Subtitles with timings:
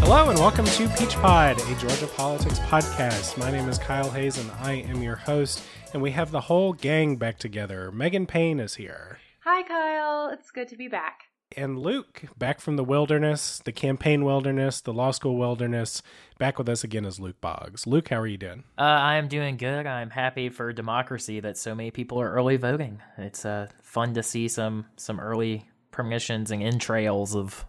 [0.00, 3.36] Hello and welcome to Peach Pod, a Georgia politics podcast.
[3.36, 5.62] My name is Kyle Hayes and I am your host,
[5.92, 7.90] and we have the whole gang back together.
[7.90, 9.18] Megan Payne is here.
[9.40, 10.28] Hi, Kyle.
[10.32, 11.24] It's good to be back.
[11.54, 16.02] And Luke, back from the wilderness, the campaign wilderness, the law school wilderness.
[16.38, 17.86] Back with us again is Luke Boggs.
[17.86, 18.64] Luke, how are you doing?
[18.76, 19.86] Uh, I am doing good.
[19.86, 23.00] I'm happy for democracy that so many people are early voting.
[23.16, 27.64] It's uh, fun to see some some early permissions and entrails of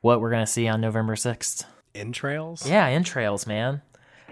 [0.00, 1.64] what we're going to see on November 6th.
[1.94, 2.66] Entrails?
[2.68, 3.82] Yeah, entrails, man.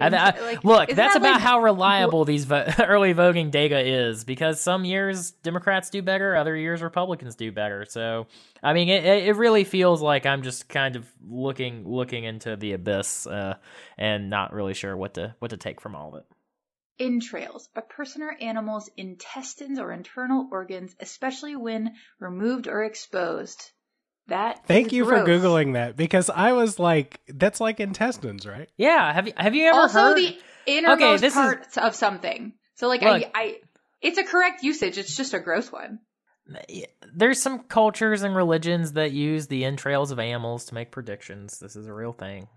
[0.01, 3.79] I, I, like, look, that's that about like how reliable these vo- early voting data
[3.79, 7.85] is because some years Democrats do better, other years Republicans do better.
[7.89, 8.27] So,
[8.63, 12.73] I mean, it, it really feels like I'm just kind of looking looking into the
[12.73, 13.55] abyss uh,
[13.97, 16.27] and not really sure what to what to take from all of it.
[16.99, 23.73] Entrails, a person or animal's intestines or internal organs, especially when removed or exposed.
[24.29, 25.25] That Thank is you for.
[25.25, 28.69] Googling that because I was like, that's like intestines, right?
[28.77, 30.17] Yeah, have you have you ever Also, heard?
[30.17, 32.55] the innermost this is- parts of something.
[32.77, 33.23] So, like, Look.
[33.23, 33.57] I, I,
[34.01, 34.99] it's a correct usage.
[34.99, 36.01] It's just a gross one.
[37.15, 41.59] There's some cultures and religions that use the entrails of animals to make predictions.
[41.59, 42.49] This is a real thing.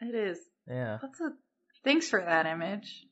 [0.00, 0.38] It is.
[0.68, 1.32] Yeah, That's a.
[1.82, 3.04] Thanks for that image.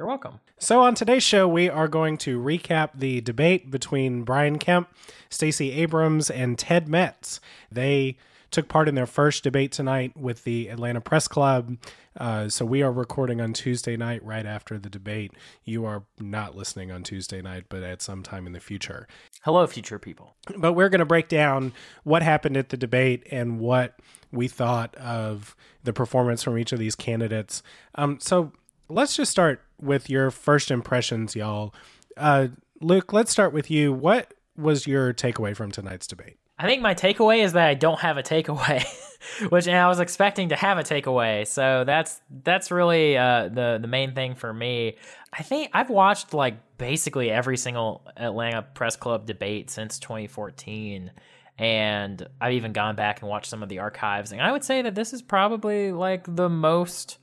[0.00, 0.40] You're welcome.
[0.58, 4.88] So on today's show, we are going to recap the debate between Brian Kemp,
[5.28, 7.38] Stacey Abrams, and Ted Metz.
[7.70, 8.16] They
[8.50, 11.76] took part in their first debate tonight with the Atlanta Press Club.
[12.16, 15.34] Uh, so we are recording on Tuesday night right after the debate.
[15.64, 19.06] You are not listening on Tuesday night, but at some time in the future.
[19.42, 20.34] Hello, future people.
[20.56, 23.98] But we're going to break down what happened at the debate and what
[24.32, 27.62] we thought of the performance from each of these candidates.
[27.96, 28.52] Um, so
[28.88, 31.74] let's just start with your first impressions, y'all.
[32.16, 32.48] Uh,
[32.80, 33.92] Luke, let's start with you.
[33.92, 36.38] What was your takeaway from tonight's debate?
[36.60, 38.84] I think my takeaway is that I don't have a takeaway,
[39.48, 41.46] which I was expecting to have a takeaway.
[41.46, 44.96] So that's that's really uh, the the main thing for me.
[45.32, 51.10] I think I've watched like basically every single Atlanta Press Club debate since 2014,
[51.56, 54.30] and I've even gone back and watched some of the archives.
[54.30, 57.16] And I would say that this is probably like the most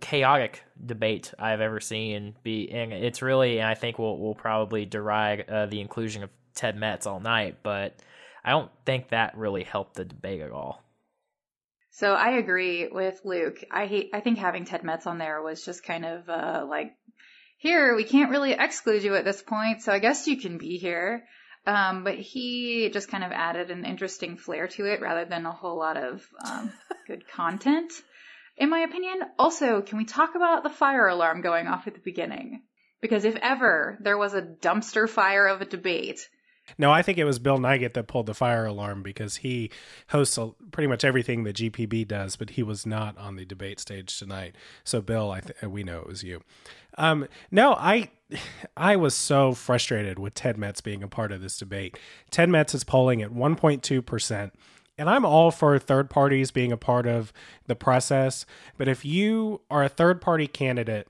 [0.00, 2.34] chaotic debate I've ever seen.
[2.42, 6.30] Be and it's really, and I think we'll we'll probably deride uh, the inclusion of
[6.54, 7.94] Ted Metz all night, but
[8.44, 10.82] I don't think that really helped the debate at all.
[11.92, 13.62] So I agree with Luke.
[13.70, 14.10] I hate.
[14.12, 16.92] I think having Ted Metz on there was just kind of uh, like,
[17.58, 20.78] here we can't really exclude you at this point, so I guess you can be
[20.78, 21.24] here.
[21.66, 25.52] Um, but he just kind of added an interesting flair to it rather than a
[25.52, 26.72] whole lot of um,
[27.06, 27.92] good content,
[28.60, 29.22] in my opinion.
[29.38, 32.62] Also, can we talk about the fire alarm going off at the beginning?
[33.00, 36.28] Because if ever there was a dumpster fire of a debate,
[36.78, 39.70] No, I think it was Bill Nigut that pulled the fire alarm because he
[40.10, 43.80] hosts a, pretty much everything that GPB does, but he was not on the debate
[43.80, 44.54] stage tonight.
[44.84, 46.42] So, Bill, I th- we know it was you.
[46.98, 48.10] Um, no, I
[48.76, 51.98] I was so frustrated with Ted Metz being a part of this debate.
[52.30, 54.52] Ted Metz is polling at 1.2 percent.
[55.00, 57.32] And I'm all for third parties being a part of
[57.66, 58.44] the process.
[58.76, 61.08] But if you are a third party candidate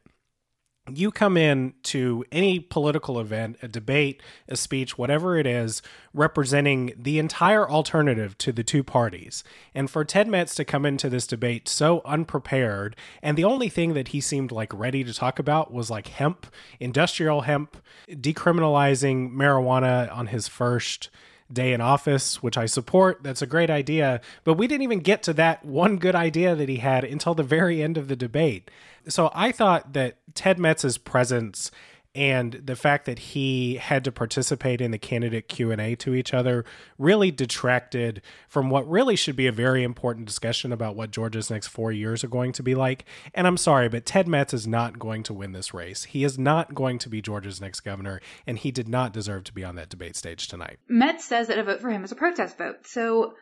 [0.93, 6.93] you come in to any political event, a debate, a speech, whatever it is, representing
[6.97, 9.45] the entire alternative to the two parties.
[9.75, 13.95] And for Ted Metz to come into this debate so unprepared, and the only thing
[13.95, 16.47] that he seemed like ready to talk about was like hemp,
[16.81, 17.77] industrial hemp,
[18.09, 21.11] decriminalizing marijuana on his first
[21.53, 23.23] day in office, which I support.
[23.23, 24.21] That's a great idea.
[24.45, 27.43] But we didn't even get to that one good idea that he had until the
[27.43, 28.71] very end of the debate.
[29.09, 31.71] So I thought that Ted Metz's presence
[32.15, 36.65] and the fact that he had to participate in the candidate Q&A to each other
[36.99, 41.69] really detracted from what really should be a very important discussion about what Georgia's next
[41.69, 43.05] 4 years are going to be like.
[43.33, 46.05] And I'm sorry, but Ted Metz is not going to win this race.
[46.05, 49.55] He is not going to be Georgia's next governor and he did not deserve to
[49.55, 50.79] be on that debate stage tonight.
[50.89, 52.87] Metz says that a vote for him is a protest vote.
[52.87, 53.35] So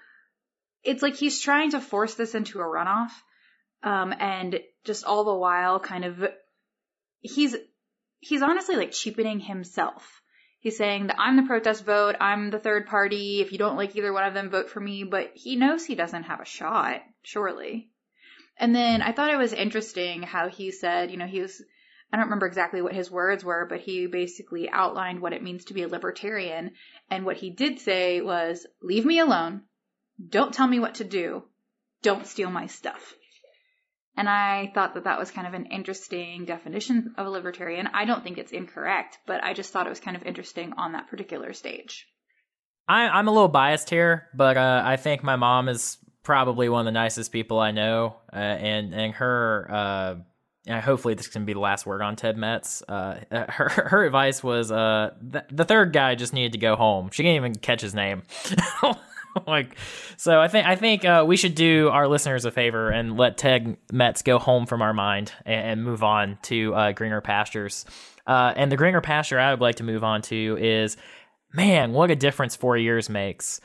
[0.82, 3.10] it's like he's trying to force this into a runoff.
[3.82, 6.22] Um, and just all the while kind of,
[7.20, 7.54] he's,
[8.20, 10.23] he's honestly like cheapening himself.
[10.61, 13.94] He's saying that I'm the protest vote, I'm the third party, if you don't like
[13.94, 17.00] either one of them, vote for me, but he knows he doesn't have a shot,
[17.23, 17.91] surely.
[18.59, 21.62] And then I thought it was interesting how he said, you know, he was,
[22.12, 25.67] I don't remember exactly what his words were, but he basically outlined what it means
[25.67, 26.73] to be a libertarian.
[27.09, 29.62] And what he did say was, leave me alone.
[30.29, 31.44] Don't tell me what to do.
[32.03, 33.15] Don't steal my stuff.
[34.19, 37.87] And I thought that that was kind of an interesting definition of a libertarian.
[37.94, 40.93] I don't think it's incorrect, but I just thought it was kind of interesting on
[40.93, 42.05] that particular stage.
[42.88, 46.81] I, am a little biased here, but uh, I think my mom is probably one
[46.81, 49.69] of the nicest people I know, uh, and and her.
[49.70, 50.15] Uh,
[50.67, 52.82] and hopefully this can be the last word on Ted Metz.
[52.88, 57.11] Uh, her her advice was uh, th- the third guy just needed to go home.
[57.12, 58.25] She can't even catch his name.
[59.46, 59.76] like,
[60.16, 63.38] so I think I think uh, we should do our listeners a favor and let
[63.38, 67.84] Ted Metz go home from our mind and, and move on to uh, greener pastures.
[68.26, 70.96] Uh, and the greener pasture I would like to move on to is,
[71.52, 73.60] man, what a difference four years makes.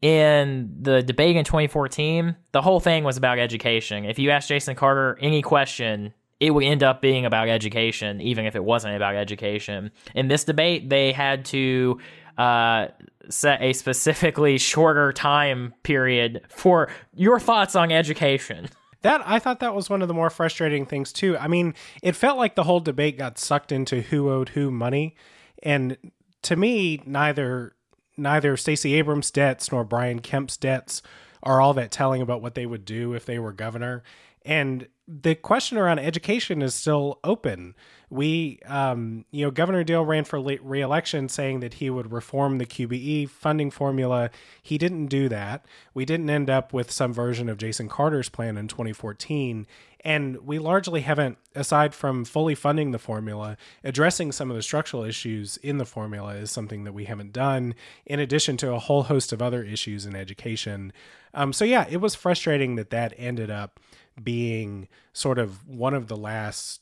[0.00, 4.04] In the debate in 2014, the whole thing was about education.
[4.06, 8.46] If you ask Jason Carter any question, it would end up being about education, even
[8.46, 9.90] if it wasn't about education.
[10.14, 11.98] In this debate, they had to
[12.38, 12.86] uh,
[13.30, 18.68] set a specifically shorter time period for your thoughts on education.
[19.02, 21.36] That I thought that was one of the more frustrating things too.
[21.38, 25.16] I mean, it felt like the whole debate got sucked into who owed who money,
[25.62, 25.96] and
[26.42, 27.74] to me, neither
[28.16, 31.02] neither Stacey Abrams' debts nor Brian Kemp's debts
[31.42, 34.02] are all that telling about what they would do if they were governor.
[34.44, 37.74] And the question around education is still open.
[38.10, 42.66] We, um, you know, Governor Deal ran for re-election saying that he would reform the
[42.66, 44.30] QBE funding formula.
[44.62, 45.66] He didn't do that.
[45.94, 49.66] We didn't end up with some version of Jason Carter's plan in 2014.
[50.02, 55.04] And we largely haven't, aside from fully funding the formula, addressing some of the structural
[55.04, 57.74] issues in the formula is something that we haven't done,
[58.06, 60.92] in addition to a whole host of other issues in education.
[61.34, 63.78] Um, so, yeah, it was frustrating that that ended up
[64.22, 66.80] being sort of one of the last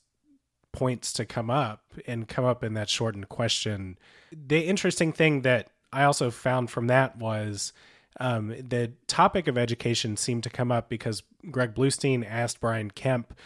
[0.73, 3.99] points to come up and come up in that shortened question.
[4.31, 7.73] The interesting thing that I also found from that was
[8.21, 13.39] um, the topic of education seemed to come up because Greg Bluestein asked Brian Kemp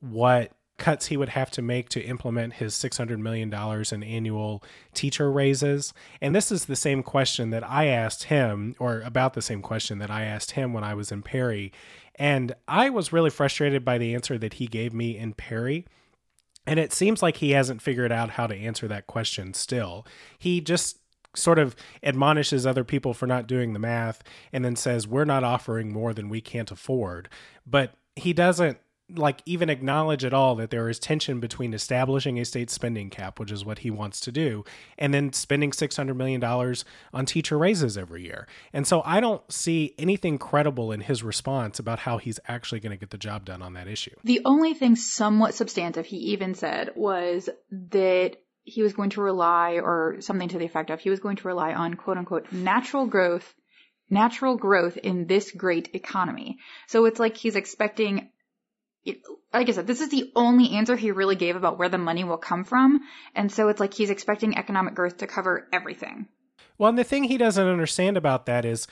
[0.00, 3.52] what cuts he would have to make to implement his $600 million
[3.92, 4.64] in annual
[4.94, 5.92] teacher raises.
[6.20, 9.98] And this is the same question that I asked him, or about the same question
[9.98, 11.70] that I asked him when I was in Perry.
[12.20, 15.86] And I was really frustrated by the answer that he gave me in Perry.
[16.66, 20.06] And it seems like he hasn't figured out how to answer that question still.
[20.38, 20.98] He just
[21.34, 24.22] sort of admonishes other people for not doing the math
[24.52, 27.30] and then says, We're not offering more than we can't afford.
[27.66, 28.76] But he doesn't
[29.14, 33.38] like even acknowledge at all that there is tension between establishing a state spending cap,
[33.38, 34.64] which is what he wants to do,
[34.98, 38.46] and then spending $600 million on teacher raises every year.
[38.72, 42.92] And so I don't see anything credible in his response about how he's actually going
[42.92, 44.14] to get the job done on that issue.
[44.24, 49.80] The only thing somewhat substantive he even said was that he was going to rely,
[49.82, 53.06] or something to the effect of, he was going to rely on quote unquote natural
[53.06, 53.54] growth
[54.10, 56.58] natural growth in this great economy.
[56.88, 58.30] So it's like he's expecting
[59.52, 62.24] like I said, this is the only answer he really gave about where the money
[62.24, 63.00] will come from.
[63.34, 66.28] And so it's like he's expecting economic growth to cover everything.
[66.78, 68.86] Well, and the thing he doesn't understand about that is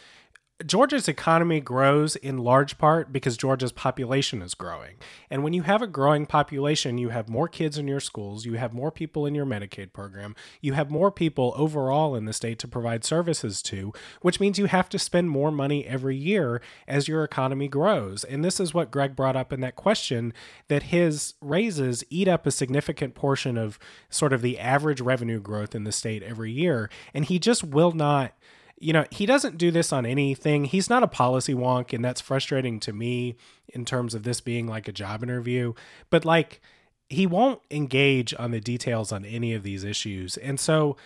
[0.67, 4.97] Georgia's economy grows in large part because Georgia's population is growing.
[5.31, 8.55] And when you have a growing population, you have more kids in your schools, you
[8.55, 12.59] have more people in your Medicaid program, you have more people overall in the state
[12.59, 17.07] to provide services to, which means you have to spend more money every year as
[17.07, 18.25] your economy grows.
[18.25, 20.35] And this is what Greg brought up in that question
[20.67, 23.79] that his raises eat up a significant portion of
[24.11, 26.91] sort of the average revenue growth in the state every year.
[27.15, 28.33] And he just will not
[28.81, 30.65] you know, he doesn't do this on anything.
[30.65, 33.37] He's not a policy wonk, and that's frustrating to me
[33.69, 35.75] in terms of this being like a job interview.
[36.11, 36.61] But like,
[37.09, 40.37] he won't engage on the details on any of these issues.
[40.37, 40.97] And so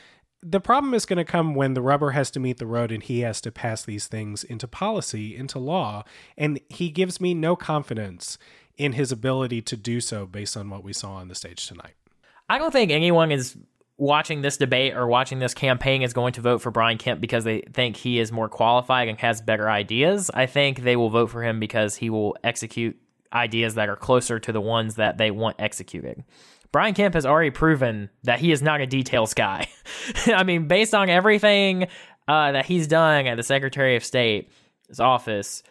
[0.43, 3.03] the problem is going to come when the rubber has to meet the road and
[3.03, 6.03] he has to pass these things into policy, into law.
[6.37, 8.37] And he gives me no confidence
[8.77, 11.95] in his ability to do so based on what we saw on the stage tonight.
[12.49, 13.57] I don't think anyone is
[13.99, 17.45] watching this debate or watching this campaign is going to vote for Brian Kemp because
[17.45, 20.31] they think he is more qualified and has better ideas.
[20.33, 22.97] I think they will vote for him because he will execute
[23.33, 26.25] ideas that are closer to the ones that they want executed.
[26.71, 29.69] Brian Kemp has already proven that he is not a details guy.
[30.27, 31.85] I mean, based on everything
[32.27, 35.63] uh, that he's done at the Secretary of State's office,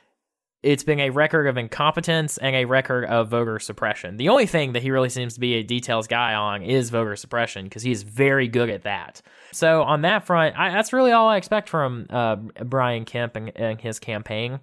[0.64, 4.18] it's been a record of incompetence and a record of voter suppression.
[4.18, 7.16] The only thing that he really seems to be a details guy on is voter
[7.16, 9.22] suppression because he's very good at that.
[9.52, 13.52] So on that front, I, that's really all I expect from uh, Brian Kemp and,
[13.56, 14.60] and his campaign.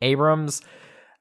[0.00, 0.62] Abrams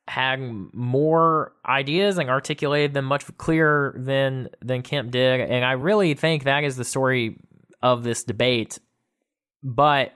[0.08, 0.40] had
[0.74, 6.44] more ideas and articulated them much clearer than than Kemp did, and I really think
[6.44, 7.38] that is the story
[7.82, 8.80] of this debate.
[9.64, 10.14] But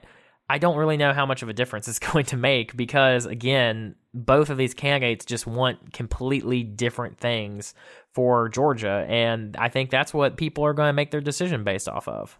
[0.48, 3.96] I don't really know how much of a difference it's going to make because, again,
[4.14, 7.74] both of these candidates just want completely different things
[8.12, 9.04] for Georgia.
[9.08, 12.38] And I think that's what people are going to make their decision based off of.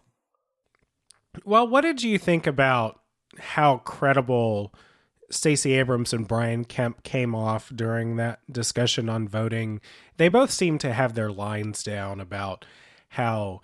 [1.45, 3.01] Well, what did you think about
[3.39, 4.73] how credible
[5.31, 9.81] Stacey Abrams and Brian Kemp came off during that discussion on voting?
[10.17, 12.65] They both seem to have their lines down about
[13.11, 13.61] how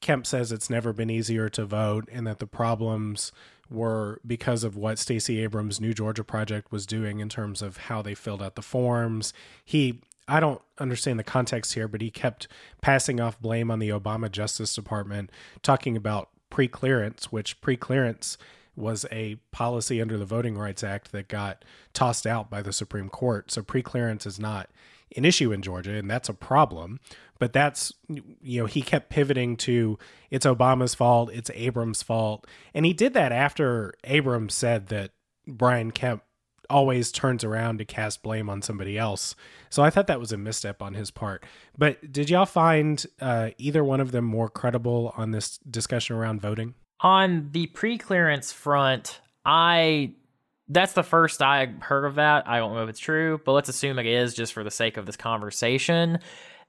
[0.00, 3.32] Kemp says it's never been easier to vote and that the problems
[3.70, 8.02] were because of what Stacey Abrams' New Georgia Project was doing in terms of how
[8.02, 9.32] they filled out the forms.
[9.64, 12.48] He I don't understand the context here, but he kept
[12.80, 15.30] passing off blame on the Obama Justice Department,
[15.62, 18.36] talking about pre-clearance, which pre-clearance
[18.74, 23.08] was a policy under the Voting Rights Act that got tossed out by the Supreme
[23.08, 23.50] Court.
[23.50, 24.68] So pre-clearance is not
[25.14, 27.00] an issue in Georgia, and that's a problem.
[27.38, 29.98] But that's you know he kept pivoting to
[30.30, 35.10] it's Obama's fault, it's Abrams' fault, and he did that after Abrams said that
[35.46, 36.22] Brian Kemp
[36.68, 39.34] always turns around to cast blame on somebody else.
[39.70, 41.44] So I thought that was a misstep on his part.
[41.76, 46.40] But did y'all find uh, either one of them more credible on this discussion around
[46.40, 46.74] voting?
[47.00, 50.14] On the pre-clearance front, I
[50.68, 52.48] that's the first I heard of that.
[52.48, 54.96] I don't know if it's true, but let's assume it is just for the sake
[54.96, 56.18] of this conversation.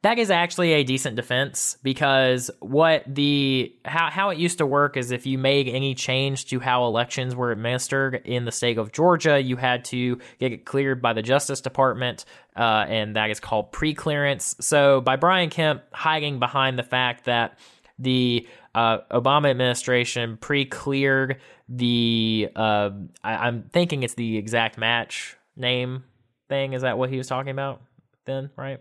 [0.03, 4.95] That is actually a decent defense because what the how how it used to work
[4.95, 8.91] is if you made any change to how elections were administered in the state of
[8.91, 12.25] Georgia, you had to get it cleared by the Justice Department,
[12.55, 14.55] uh, and that is called pre-clearance.
[14.59, 17.57] So by Brian Kemp hiding behind the fact that
[17.97, 18.47] the
[18.77, 22.91] uh, Obama administration pre-cleared the uh,
[23.23, 26.03] I, am thinking it's the exact match name
[26.47, 26.73] thing.
[26.73, 27.81] Is that what he was talking about
[28.25, 28.51] then?
[28.55, 28.79] Right.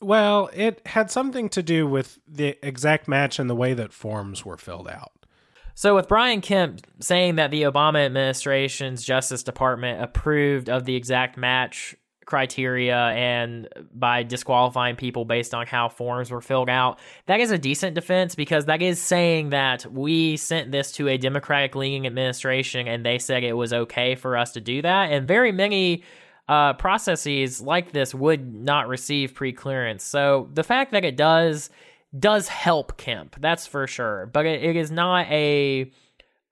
[0.00, 4.46] Well, it had something to do with the exact match and the way that forms
[4.46, 5.12] were filled out.
[5.74, 11.36] So, with Brian Kemp saying that the Obama administration's Justice Department approved of the exact
[11.36, 16.98] match criteria and by disqualifying people based on how forms were filled out.
[17.26, 21.16] That is a decent defense because that is saying that we sent this to a
[21.16, 25.12] Democratic leaning administration and they said it was okay for us to do that.
[25.12, 26.04] And very many
[26.48, 30.04] uh, processes like this would not receive pre clearance.
[30.04, 31.70] So the fact that it does
[32.18, 34.26] does help Kemp, that's for sure.
[34.32, 35.90] But it, it is not a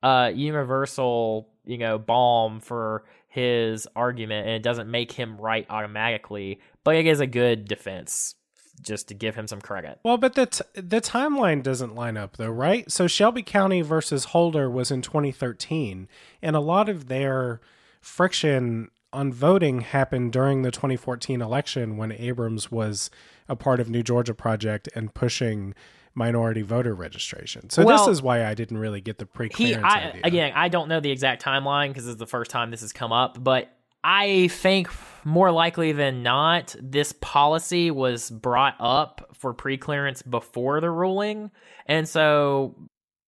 [0.03, 6.61] uh, universal, you know, balm for his argument and it doesn't make him right automatically,
[6.85, 8.35] but it is a good defense
[8.83, 10.01] just to give him some credit.
[10.03, 12.91] Well, but the t- the timeline doesn't line up though, right?
[12.91, 16.09] So Shelby County versus Holder was in 2013,
[16.43, 17.61] and a lot of their
[18.01, 23.11] friction on voting happened during the 2014 election when Abrams was
[23.49, 25.75] a part of New Georgia Project and pushing
[26.15, 27.71] minority voter registration.
[27.71, 30.21] So well, this is why I didn't really get the pre-clearance he, I, idea.
[30.25, 33.13] Again, I don't know the exact timeline because it's the first time this has come
[33.13, 33.69] up, but
[34.03, 34.89] I think
[35.25, 41.51] more likely than not, this policy was brought up for pre-clearance before the ruling,
[41.87, 42.77] and so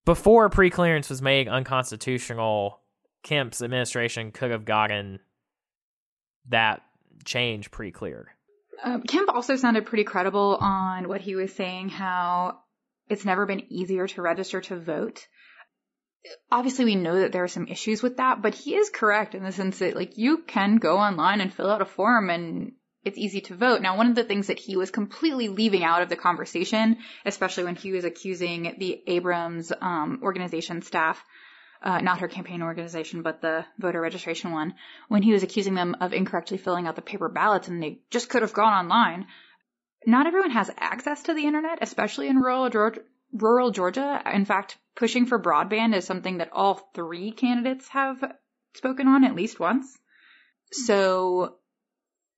[0.04, 2.80] before pre-clearance was made unconstitutional,
[3.22, 5.20] Kemp's administration could have gotten
[6.48, 6.82] that
[7.24, 8.26] change pre-cleared.
[8.82, 12.58] Um, Kemp also sounded pretty credible on what he was saying, how
[13.12, 15.26] it's never been easier to register to vote.
[16.50, 19.42] Obviously, we know that there are some issues with that, but he is correct in
[19.42, 22.72] the sense that, like, you can go online and fill out a form and
[23.04, 23.82] it's easy to vote.
[23.82, 27.64] Now, one of the things that he was completely leaving out of the conversation, especially
[27.64, 31.22] when he was accusing the Abrams um, organization staff,
[31.82, 34.74] uh, not her campaign organization, but the voter registration one,
[35.08, 38.28] when he was accusing them of incorrectly filling out the paper ballots and they just
[38.28, 39.26] could have gone online
[40.06, 43.00] not everyone has access to the internet, especially in rural Georgia.
[43.32, 44.22] Rural Georgia.
[44.32, 48.22] In fact, pushing for broadband is something that all three candidates have
[48.74, 49.98] spoken on at least once.
[50.70, 51.56] So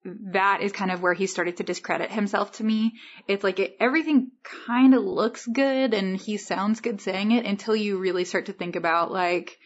[0.05, 2.93] that is kind of where he started to discredit himself to me.
[3.27, 7.75] It's like it, everything kind of looks good and he sounds good saying it until
[7.75, 9.59] you really start to think about like,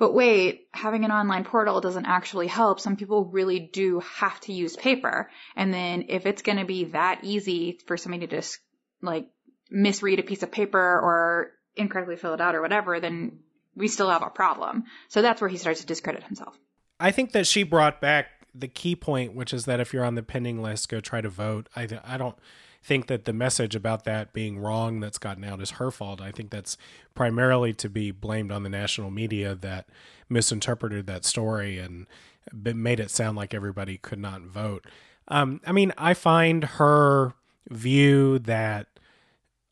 [0.00, 2.80] but wait, having an online portal doesn't actually help.
[2.80, 5.30] Some people really do have to use paper.
[5.54, 8.58] And then if it's going to be that easy for somebody to just
[9.02, 9.28] like
[9.70, 13.40] misread a piece of paper or incorrectly fill it out or whatever, then
[13.76, 14.84] we still have a problem.
[15.08, 16.58] So that's where he starts to discredit himself.
[16.98, 20.14] I think that she brought back the key point, which is that if you're on
[20.14, 21.68] the pending list, go try to vote.
[21.76, 22.36] I I don't
[22.82, 26.20] think that the message about that being wrong that's gotten out is her fault.
[26.20, 26.76] I think that's
[27.14, 29.88] primarily to be blamed on the national media that
[30.28, 32.06] misinterpreted that story and
[32.52, 34.86] made it sound like everybody could not vote.
[35.28, 37.34] Um, I mean, I find her
[37.68, 38.86] view that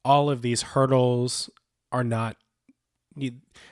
[0.05, 1.51] all of these hurdles
[1.91, 2.37] are not.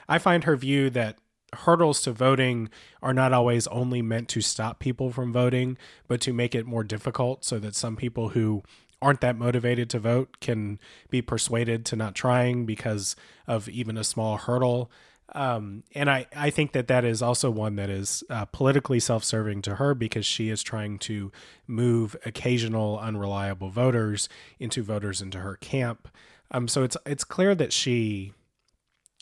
[0.09, 1.19] I find her view that
[1.53, 2.69] hurdles to voting
[3.03, 5.79] are not always only meant to stop people from voting,
[6.09, 8.63] but to make it more difficult so that some people who
[9.03, 10.79] aren't that motivated to vote can
[11.11, 13.15] be persuaded to not trying because
[13.47, 14.91] of even a small hurdle.
[15.35, 19.25] Um, and I, I think that that is also one that is uh, politically self
[19.25, 21.33] serving to her because she is trying to
[21.67, 26.09] move occasional unreliable voters into voters into her camp.
[26.51, 28.33] Um, so it's it's clear that she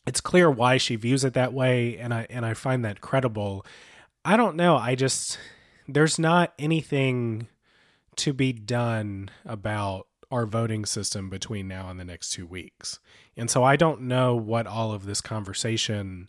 [0.06, 3.64] it's clear why she views it that way, and I and I find that credible.
[4.24, 4.76] I don't know.
[4.76, 5.38] I just
[5.88, 7.48] there's not anything
[8.18, 12.98] to be done about our voting system between now and the next two weeks.
[13.36, 16.28] And so I don't know what all of this conversation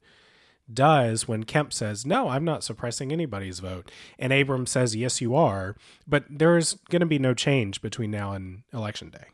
[0.72, 3.92] does when Kemp says, No, I'm not suppressing anybody's vote.
[4.18, 5.76] And Abrams says, Yes, you are.
[6.08, 9.26] But there's going to be no change between now and election day.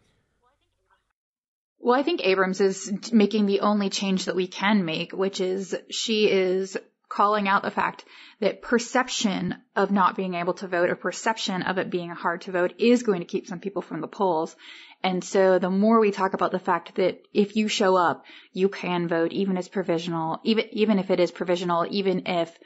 [1.80, 5.76] Well, I think Abrams is making the only change that we can make, which is
[5.90, 6.78] she is
[7.12, 8.06] calling out the fact
[8.40, 12.52] that perception of not being able to vote or perception of it being hard to
[12.52, 14.56] vote is going to keep some people from the polls.
[15.04, 18.70] And so the more we talk about the fact that if you show up, you
[18.70, 22.58] can vote, even as provisional, even, even if it is provisional, even if,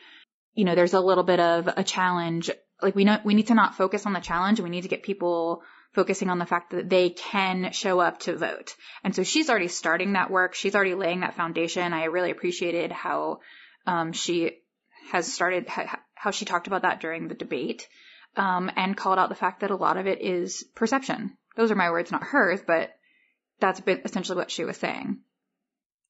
[0.53, 3.55] you know, there's a little bit of a challenge, like we know, we need to
[3.55, 4.59] not focus on the challenge.
[4.59, 8.37] We need to get people focusing on the fact that they can show up to
[8.37, 8.75] vote.
[9.03, 10.53] And so she's already starting that work.
[10.53, 11.93] She's already laying that foundation.
[11.93, 13.39] I really appreciated how
[13.85, 14.57] um, she
[15.11, 15.67] has started
[16.15, 17.87] how she talked about that during the debate
[18.35, 21.37] um, and called out the fact that a lot of it is perception.
[21.55, 22.91] Those are my words, not hers, but
[23.59, 25.19] that's essentially what she was saying.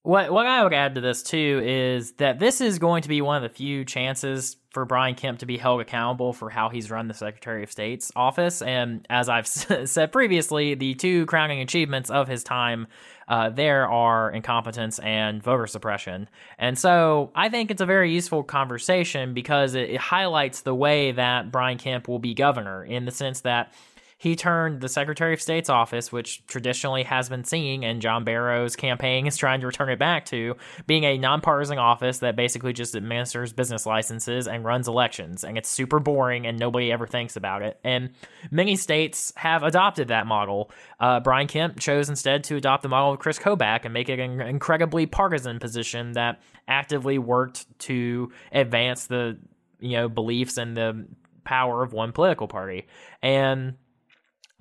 [0.05, 3.21] What what I would add to this too is that this is going to be
[3.21, 6.91] one of the few chances for Brian Kemp to be held accountable for how he's
[6.91, 8.61] run the Secretary of State's office.
[8.61, 12.85] And as I've said previously, the two crowning achievements of his time
[13.27, 16.29] uh, there are incompetence and voter suppression.
[16.59, 21.13] And so I think it's a very useful conversation because it, it highlights the way
[21.13, 23.73] that Brian Kemp will be governor in the sense that
[24.17, 28.77] he turned the Secretary of State's office, which traditionally has been seen, and John Barrow's
[28.77, 30.55] campaign is trying to return it back to,
[30.87, 35.43] being a nonpartisan office that basically just administers business licenses and runs elections.
[35.43, 37.77] And it's super boring and nobody ever thinks about it.
[37.83, 38.11] And
[38.51, 40.71] many states have adopted that model.
[40.97, 44.19] Uh, Brian Kemp chose instead to adopt the model of Chris Kobach and make it
[44.19, 49.37] an incredibly partisan position that actively worked to advance the
[49.79, 51.05] you know beliefs and the
[51.43, 52.87] power of one political party.
[53.21, 53.75] And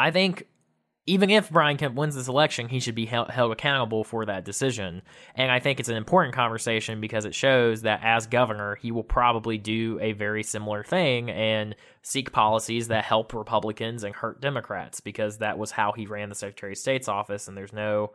[0.04, 0.46] I think
[1.06, 4.44] even if Brian Kemp wins this election, he should be held, held, accountable for that
[4.44, 5.00] decision.
[5.34, 9.02] And I think it's an important conversation because it shows that as governor, he will
[9.02, 15.00] probably do a very similar thing and seek policies that help Republicans and hurt Democrats
[15.00, 17.48] because that was how he ran the Secretary of State's office.
[17.48, 18.12] And there's no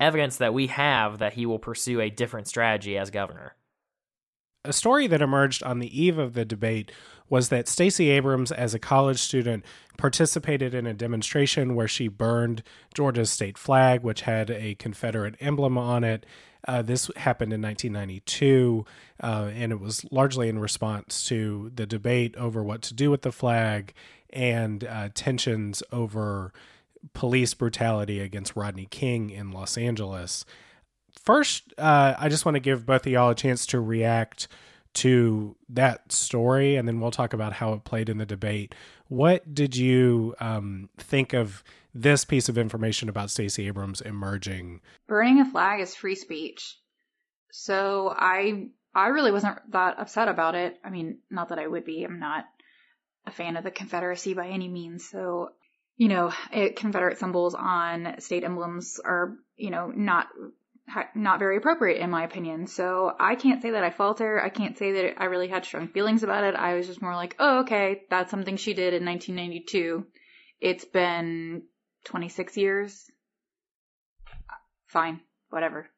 [0.00, 3.56] evidence that we have that he will pursue a different strategy as governor.
[4.66, 6.90] A story that emerged on the eve of the debate
[7.28, 9.64] was that Stacey Abrams, as a college student,
[9.96, 12.62] participated in a demonstration where she burned
[12.94, 16.26] Georgia's state flag, which had a Confederate emblem on it.
[16.66, 18.84] Uh, this happened in 1992,
[19.22, 23.22] uh, and it was largely in response to the debate over what to do with
[23.22, 23.94] the flag
[24.30, 26.52] and uh, tensions over
[27.12, 30.44] police brutality against Rodney King in Los Angeles.
[31.24, 34.48] First, uh, I just want to give both of y'all a chance to react
[34.94, 38.74] to that story, and then we'll talk about how it played in the debate.
[39.08, 41.62] What did you um, think of
[41.94, 44.80] this piece of information about Stacey Abrams emerging?
[45.06, 46.78] Burning a flag is free speech,
[47.50, 50.78] so I I really wasn't that upset about it.
[50.82, 52.02] I mean, not that I would be.
[52.02, 52.46] I'm not
[53.26, 55.06] a fan of the Confederacy by any means.
[55.06, 55.50] So,
[55.96, 60.28] you know, it, Confederate symbols on state emblems are, you know, not
[61.14, 62.66] not very appropriate in my opinion.
[62.66, 64.40] So I can't say that I falter.
[64.42, 66.54] I can't say that I really had strong feelings about it.
[66.54, 70.06] I was just more like, oh, okay, that's something she did in 1992.
[70.60, 71.62] It's been
[72.04, 73.10] 26 years.
[74.86, 75.20] Fine,
[75.50, 75.88] whatever.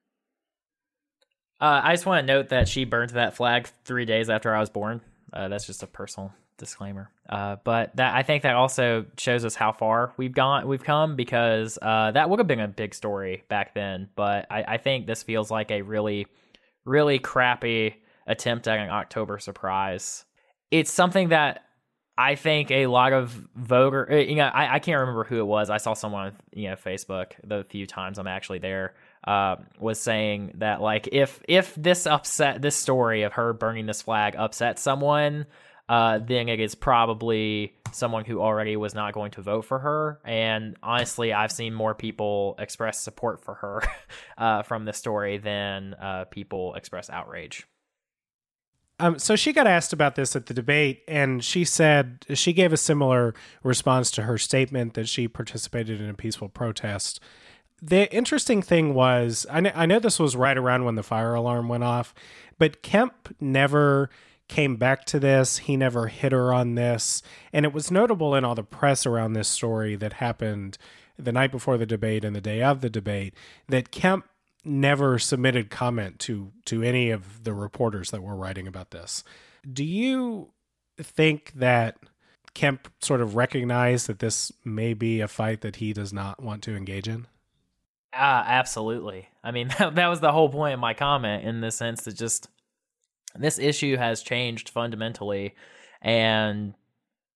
[1.61, 4.61] Uh, I just want to note that she burned that flag three days after I
[4.61, 5.01] was born.
[5.33, 7.11] Uh, that's just a personal disclaimer.
[7.29, 11.16] Uh, but that I think that also shows us how far we've gone, we've come
[11.16, 14.09] because uh, that would have been a big story back then.
[14.16, 16.27] But I, I, think this feels like a really,
[16.85, 20.25] really crappy attempt at an October surprise.
[20.71, 21.64] It's something that
[22.18, 25.47] I think a lot of voter, uh, you know, I, I can't remember who it
[25.47, 25.71] was.
[25.71, 28.94] I saw someone, you know, Facebook the few times I'm actually there.
[29.23, 34.01] Uh, was saying that like if if this upset this story of her burning this
[34.01, 35.44] flag upset someone
[35.88, 40.20] uh, then it is probably someone who already was not going to vote for her.
[40.24, 43.83] And honestly, I've seen more people express support for her
[44.38, 47.66] uh, from the story than uh, people express outrage.
[49.01, 52.72] Um, so she got asked about this at the debate, and she said she gave
[52.72, 57.20] a similar response to her statement that she participated in a peaceful protest.
[57.81, 61.35] The interesting thing was, I know, I know this was right around when the fire
[61.35, 62.12] alarm went off,
[62.59, 64.11] but Kemp never
[64.48, 65.58] came back to this.
[65.58, 67.22] He never hit her on this.
[67.52, 70.78] And it was notable in all the press around this story that happened
[71.18, 73.34] the night before the debate and the day of the debate
[73.68, 74.26] that Kemp
[74.64, 79.24] never submitted comment to to any of the reporters that were writing about this.
[79.70, 80.50] Do you
[80.96, 81.96] think that
[82.54, 86.62] Kemp sort of recognized that this may be a fight that he does not want
[86.64, 87.26] to engage in?
[88.12, 89.28] Uh, absolutely.
[89.44, 92.16] I mean, that, that was the whole point of my comment in the sense that
[92.16, 92.48] just
[93.38, 95.55] this issue has changed fundamentally
[96.03, 96.74] and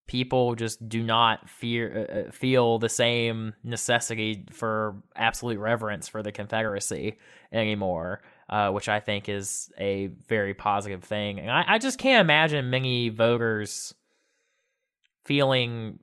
[0.06, 6.22] people just do not fear uh, uh, feel the same necessity for absolute reverence for
[6.22, 7.18] the Confederacy
[7.52, 11.38] anymore, uh, which I think is a very positive thing.
[11.40, 13.94] And I, I just can't imagine many voters
[15.24, 16.00] feeling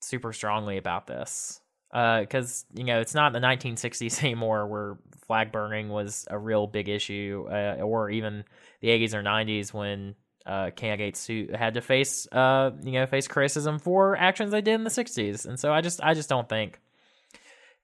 [0.00, 5.52] super strongly about this because uh, you know it's not the 1960s anymore where flag
[5.52, 8.44] burning was a real big issue, uh, or even
[8.80, 10.14] the 80s or 90s when
[10.46, 14.74] uh, candidates who had to face uh, you know face criticism for actions they did
[14.74, 16.80] in the 60s, and so I just I just don't think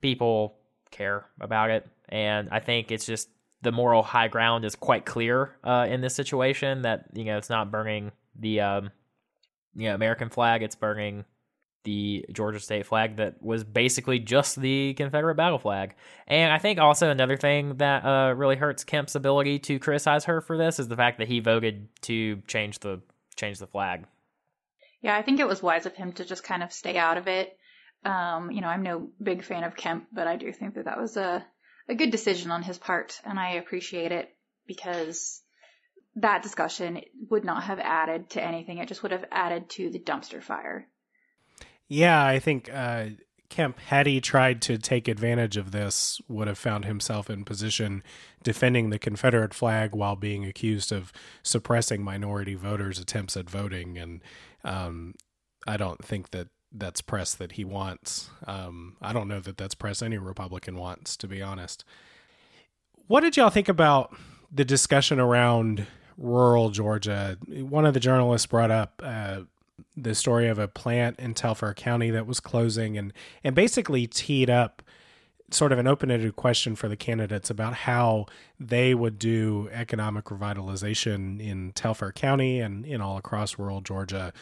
[0.00, 0.56] people
[0.90, 3.28] care about it, and I think it's just
[3.62, 7.50] the moral high ground is quite clear uh, in this situation that you know it's
[7.50, 8.90] not burning the um,
[9.74, 11.24] you know American flag, it's burning
[11.86, 15.94] the Georgia state flag that was basically just the Confederate battle flag.
[16.26, 20.40] And I think also another thing that uh, really hurts Kemp's ability to criticize her
[20.40, 23.00] for this is the fact that he voted to change the
[23.36, 24.04] change the flag.
[25.00, 27.28] Yeah, I think it was wise of him to just kind of stay out of
[27.28, 27.56] it.
[28.04, 31.00] Um, you know, I'm no big fan of Kemp, but I do think that that
[31.00, 31.46] was a
[31.88, 34.28] a good decision on his part, and I appreciate it
[34.66, 35.40] because
[36.16, 38.78] that discussion would not have added to anything.
[38.78, 40.88] It just would have added to the dumpster fire.
[41.88, 43.06] Yeah, I think uh,
[43.48, 48.02] Kemp, had he tried to take advantage of this, would have found himself in position
[48.42, 53.98] defending the Confederate flag while being accused of suppressing minority voters' attempts at voting.
[53.98, 54.22] And
[54.64, 55.14] um,
[55.66, 58.30] I don't think that that's press that he wants.
[58.46, 61.84] Um, I don't know that that's press any Republican wants, to be honest.
[63.06, 64.14] What did y'all think about
[64.52, 65.86] the discussion around
[66.18, 67.38] rural Georgia?
[67.48, 69.42] One of the journalists brought up uh,
[69.96, 73.12] the story of a plant in Telfair County that was closing and
[73.42, 74.82] and basically teed up
[75.50, 78.26] sort of an open-ended question for the candidates about how
[78.58, 84.32] they would do economic revitalization in Telfair County and in all across rural Georgia.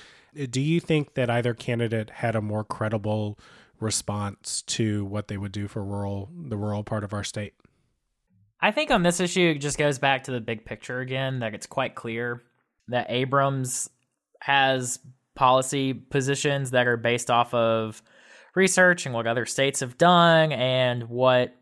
[0.51, 3.39] Do you think that either candidate had a more credible
[3.81, 7.55] response to what they would do for rural the rural part of our state?
[8.61, 11.55] I think on this issue it just goes back to the big picture again that
[11.55, 12.43] it's quite clear
[12.89, 13.91] that Abrams
[14.41, 14.99] has
[15.35, 18.03] policy positions that are based off of
[18.55, 21.55] research and what other states have done and what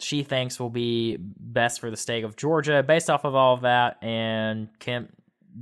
[0.00, 3.62] she thinks will be best for the state of Georgia based off of all of
[3.62, 5.10] that and Kemp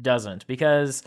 [0.01, 0.47] doesn't.
[0.47, 1.03] Because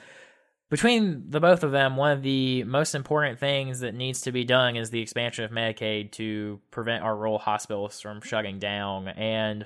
[0.70, 4.44] between the both of them one of the most important things that needs to be
[4.44, 9.08] done is the expansion of Medicaid to prevent our rural hospitals from shutting down.
[9.08, 9.66] And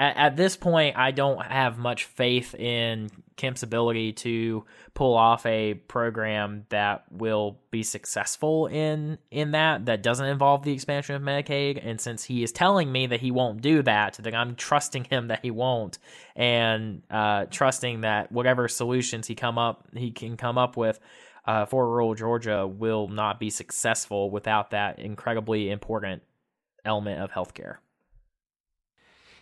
[0.00, 5.44] at, at this point, I don't have much faith in Kemp's ability to pull off
[5.46, 11.22] a program that will be successful in in that that doesn't involve the expansion of
[11.22, 11.78] Medicaid.
[11.82, 15.28] And since he is telling me that he won't do that, then I'm trusting him
[15.28, 15.98] that he won't,
[16.34, 20.98] and uh, trusting that whatever solutions he come up he can come up with.
[21.46, 26.22] Uh, for rural Georgia will not be successful without that incredibly important
[26.84, 27.76] element of healthcare.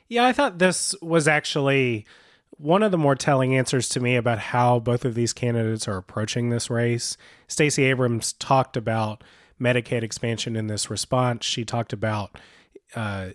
[0.08, 2.06] Yeah, I thought this was actually
[2.50, 5.96] one of the more telling answers to me about how both of these candidates are
[5.96, 7.16] approaching this race.
[7.46, 9.22] Stacey Abrams talked about
[9.60, 11.44] Medicaid expansion in this response.
[11.44, 12.38] She talked about
[12.94, 13.30] uh,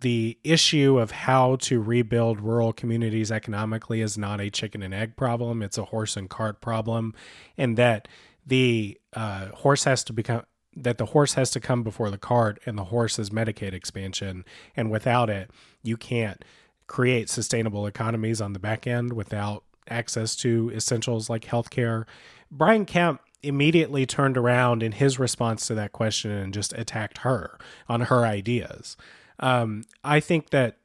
[0.00, 5.16] the issue of how to rebuild rural communities economically is not a chicken and egg
[5.16, 7.14] problem; it's a horse and cart problem,
[7.58, 8.08] and that
[8.46, 10.44] the uh, horse has to become
[10.76, 14.44] that the horse has to come before the cart and the horse is Medicaid expansion.
[14.76, 15.50] And without it,
[15.82, 16.44] you can't
[16.86, 22.04] create sustainable economies on the back end without access to essentials like healthcare.
[22.50, 27.58] Brian Kemp immediately turned around in his response to that question and just attacked her
[27.88, 28.96] on her ideas.
[29.38, 30.76] Um, I think that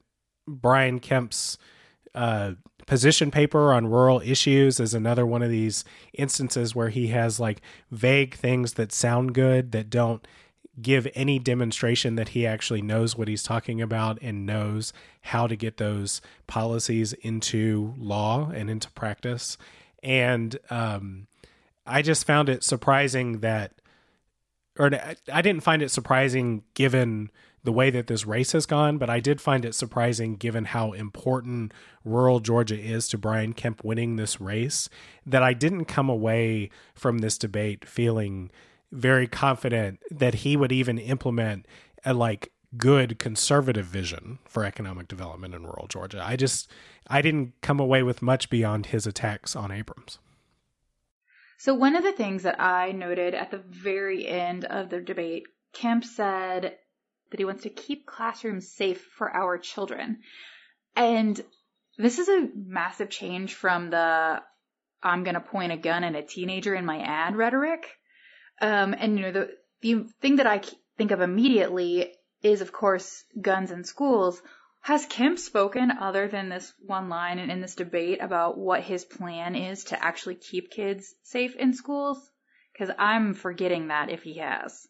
[0.48, 1.58] Brian Kemp's
[2.14, 2.54] uh,
[2.86, 7.62] position paper on rural issues is another one of these instances where he has like
[7.92, 10.26] vague things that sound good that don't
[10.82, 15.56] give any demonstration that he actually knows what he's talking about and knows how to
[15.56, 19.58] get those policies into law and into practice.
[20.04, 21.28] And um,
[21.86, 23.74] I just found it surprising that,
[24.78, 24.92] or
[25.32, 27.32] I didn't find it surprising given
[27.66, 30.94] the way that this race has gone, but I did find it surprising given how
[30.94, 31.74] important
[32.04, 34.88] rural Georgia is to Brian Kemp winning this race
[35.26, 38.52] that I didn't come away from this debate feeling
[38.92, 41.68] very confident that he would even implement
[42.06, 46.24] a like good conservative vision for economic development in rural Georgia.
[46.24, 46.70] I just
[47.08, 50.20] I didn't come away with much beyond his attacks on Abrams.
[51.58, 55.48] So one of the things that I noted at the very end of the debate,
[55.74, 56.76] Kemp said
[57.32, 60.20] that he wants to keep classrooms safe for our children.
[60.96, 61.40] And
[61.98, 64.42] this is a massive change from the
[65.04, 67.86] I'm going to point a gun at a teenager in my ad rhetoric.
[68.60, 69.50] Um, and you know, the,
[69.82, 70.62] the thing that I
[70.98, 74.42] think of immediately is, of course, guns in schools.
[74.82, 79.04] Has Kemp spoken other than this one line and in this debate about what his
[79.04, 82.30] plan is to actually keep kids safe in schools?
[82.72, 84.88] Because I'm forgetting that if he has.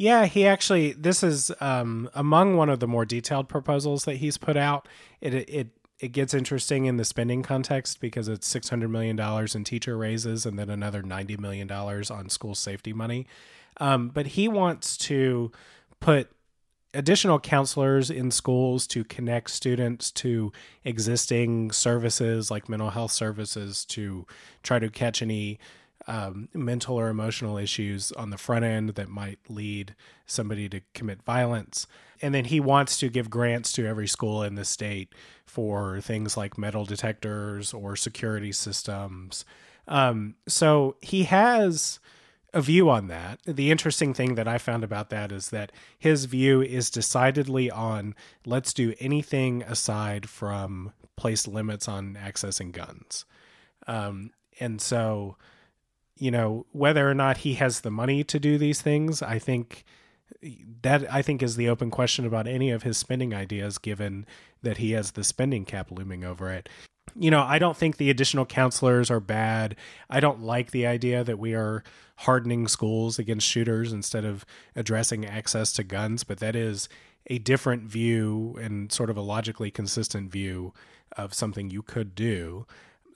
[0.00, 0.92] Yeah, he actually.
[0.92, 4.88] This is um, among one of the more detailed proposals that he's put out.
[5.20, 9.54] It it it gets interesting in the spending context because it's six hundred million dollars
[9.54, 13.26] in teacher raises and then another ninety million dollars on school safety money.
[13.76, 15.52] Um, but he wants to
[16.00, 16.30] put
[16.94, 20.50] additional counselors in schools to connect students to
[20.82, 24.26] existing services like mental health services to
[24.62, 25.58] try to catch any
[26.06, 29.94] um, mental or emotional issues on the front end that might lead
[30.26, 31.86] somebody to commit violence.
[32.22, 36.36] And then he wants to give grants to every school in the state for things
[36.36, 39.44] like metal detectors or security systems.
[39.88, 41.98] Um, so he has
[42.52, 43.40] a view on that.
[43.44, 48.14] The interesting thing that I found about that is that his view is decidedly on
[48.44, 53.24] let's do anything aside from place limits on accessing guns.
[53.86, 55.36] Um, and so
[56.20, 59.84] you know whether or not he has the money to do these things i think
[60.82, 64.26] that i think is the open question about any of his spending ideas given
[64.62, 66.68] that he has the spending cap looming over it.
[67.16, 69.74] You know i don't think the additional counselors are bad.
[70.08, 71.82] I don't like the idea that we are
[72.16, 74.44] hardening schools against shooters instead of
[74.76, 76.88] addressing access to guns but that is
[77.26, 80.72] a different view and sort of a logically consistent view
[81.16, 82.66] of something you could do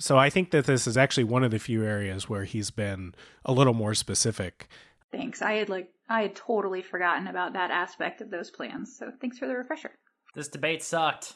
[0.01, 3.15] so I think that this is actually one of the few areas where he's been
[3.45, 4.69] a little more specific.
[5.13, 5.43] Thanks.
[5.43, 8.97] I had like I had totally forgotten about that aspect of those plans.
[8.97, 9.93] So thanks for the refresher.
[10.35, 11.35] This debate sucked.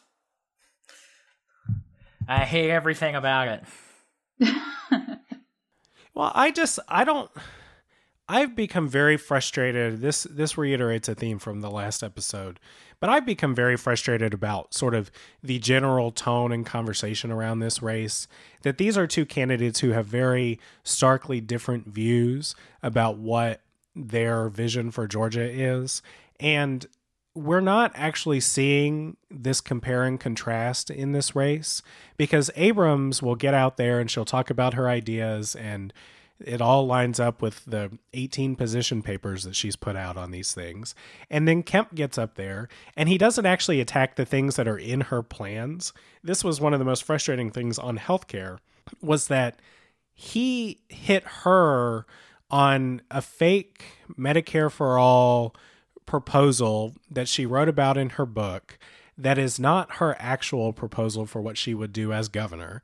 [2.26, 3.64] I hate everything about it.
[6.14, 7.30] well, I just I don't
[8.28, 10.00] I've become very frustrated.
[10.00, 12.60] This this reiterates a theme from the last episode
[13.00, 15.10] but I've become very frustrated about sort of
[15.42, 18.26] the general tone and conversation around this race.
[18.62, 23.60] That these are two candidates who have very starkly different views about what
[23.94, 26.02] their vision for Georgia is.
[26.40, 26.86] And
[27.34, 31.82] we're not actually seeing this compare and contrast in this race
[32.16, 35.92] because Abrams will get out there and she'll talk about her ideas and
[36.40, 40.52] it all lines up with the 18 position papers that she's put out on these
[40.52, 40.94] things.
[41.30, 44.78] And then Kemp gets up there and he doesn't actually attack the things that are
[44.78, 45.92] in her plans.
[46.22, 48.58] This was one of the most frustrating things on healthcare
[49.00, 49.60] was that
[50.14, 52.06] he hit her
[52.50, 53.84] on a fake
[54.18, 55.54] Medicare for all
[56.06, 58.78] proposal that she wrote about in her book
[59.18, 62.82] that is not her actual proposal for what she would do as governor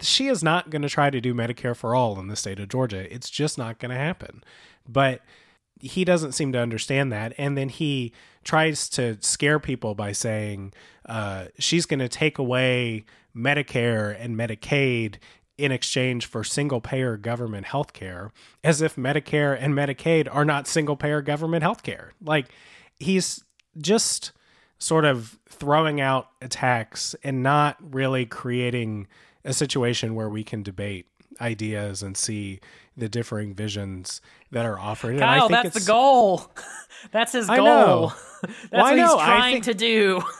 [0.00, 2.68] she is not going to try to do Medicare for all in the state of
[2.68, 3.12] Georgia.
[3.12, 4.42] It's just not going to happen.
[4.88, 5.22] But
[5.80, 7.34] he doesn't seem to understand that.
[7.38, 10.72] And then he tries to scare people by saying
[11.06, 13.04] uh, she's going to take away
[13.36, 15.16] Medicare and Medicaid
[15.56, 18.32] in exchange for single payer government health care,
[18.64, 22.12] as if Medicare and Medicaid are not single payer government health care.
[22.20, 22.46] Like
[22.98, 23.44] he's
[23.78, 24.32] just
[24.78, 29.06] sort of throwing out attacks and not really creating
[29.44, 31.06] a situation where we can debate
[31.40, 32.60] ideas and see
[32.96, 35.18] the differing visions that are offered.
[35.18, 36.50] Kyle, that's the goal.
[37.12, 38.12] that's his goal.
[38.42, 40.22] that's well, what he's trying think, to do.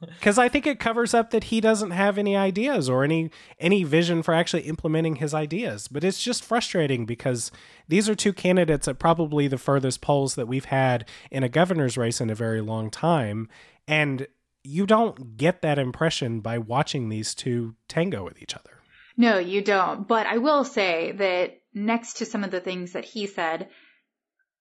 [0.00, 3.84] Because I think it covers up that he doesn't have any ideas or any any
[3.84, 5.88] vision for actually implementing his ideas.
[5.88, 7.52] But it's just frustrating because
[7.86, 11.98] these are two candidates at probably the furthest poles that we've had in a governor's
[11.98, 13.50] race in a very long time,
[13.86, 14.26] and
[14.62, 18.80] you don't get that impression by watching these two tango with each other.
[19.16, 20.06] No, you don't.
[20.06, 23.68] But I will say that next to some of the things that he said,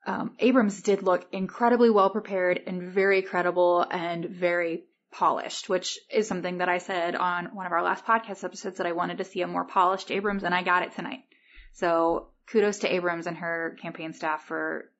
[0.05, 6.27] um, Abrams did look incredibly well prepared and very credible and very polished, which is
[6.27, 9.23] something that I said on one of our last podcast episodes that I wanted to
[9.23, 11.19] see a more polished Abrams, and I got it tonight.
[11.73, 14.91] So kudos to Abrams and her campaign staff for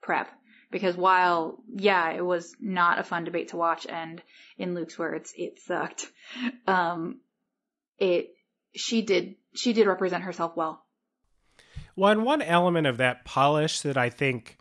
[0.00, 0.28] prep.
[0.70, 4.22] Because while, yeah, it was not a fun debate to watch, and
[4.58, 6.10] in Luke's words, it sucked.
[6.66, 7.20] Um,
[7.98, 8.34] it,
[8.74, 10.84] she did, she did represent herself well.
[11.96, 14.58] Well, and one element of that polish that I think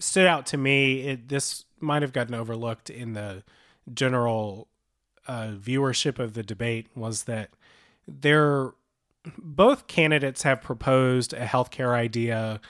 [0.00, 3.44] stood out to me, it, this might have gotten overlooked in the
[3.94, 4.68] general
[5.28, 7.50] uh, viewership of the debate, was that
[8.06, 8.72] there
[9.38, 12.60] both candidates have proposed a healthcare idea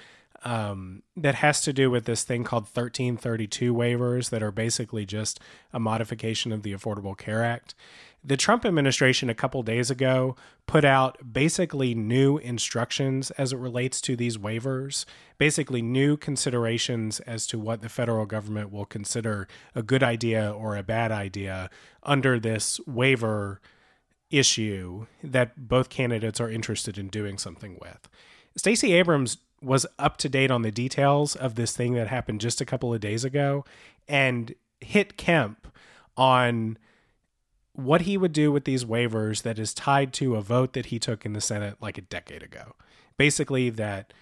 [0.47, 5.41] um, that has to do with this thing called 1332 waivers that are basically just
[5.73, 7.75] a modification of the Affordable Care Act.
[8.23, 14.01] The Trump administration a couple days ago put out basically new instructions as it relates
[14.03, 15.05] to these waivers,
[15.37, 20.77] basically new considerations as to what the federal government will consider a good idea or
[20.77, 21.71] a bad idea
[22.05, 23.61] under this waiver
[24.31, 28.09] issue that both candidates are interested in doing something with.
[28.57, 32.61] Stacey Abrams was up to date on the details of this thing that happened just
[32.61, 33.65] a couple of days ago
[34.07, 35.67] and hit Kemp
[36.17, 36.79] on
[37.73, 40.99] what he would do with these waivers that is tied to a vote that he
[40.99, 42.75] took in the Senate like a decade ago.
[43.19, 44.13] Basically, that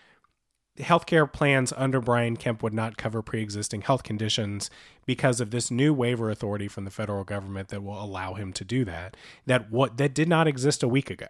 [0.79, 4.71] healthcare plans under Brian Kemp would not cover pre existing health conditions
[5.07, 8.65] because of this new waiver authority from the federal government that will allow him to
[8.65, 9.17] do that.
[9.47, 11.29] That what that did not exist a week ago.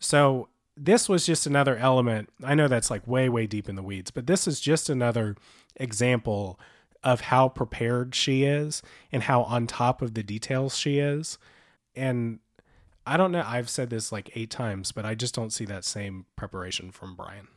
[0.00, 2.30] So this was just another element.
[2.42, 5.36] I know that's like way, way deep in the weeds, but this is just another
[5.76, 6.58] example
[7.02, 8.82] of how prepared she is
[9.12, 11.38] and how on top of the details she is.
[11.94, 12.40] And
[13.06, 15.84] I don't know, I've said this like eight times, but I just don't see that
[15.84, 17.48] same preparation from Brian.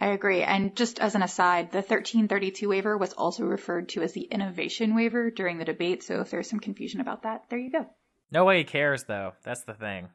[0.00, 0.42] I agree.
[0.42, 4.94] And just as an aside, the 1332 waiver was also referred to as the innovation
[4.94, 6.02] waiver during the debate.
[6.02, 7.86] So if there's some confusion about that, there you go.
[8.30, 9.32] No way he cares, though.
[9.42, 10.08] That's the thing.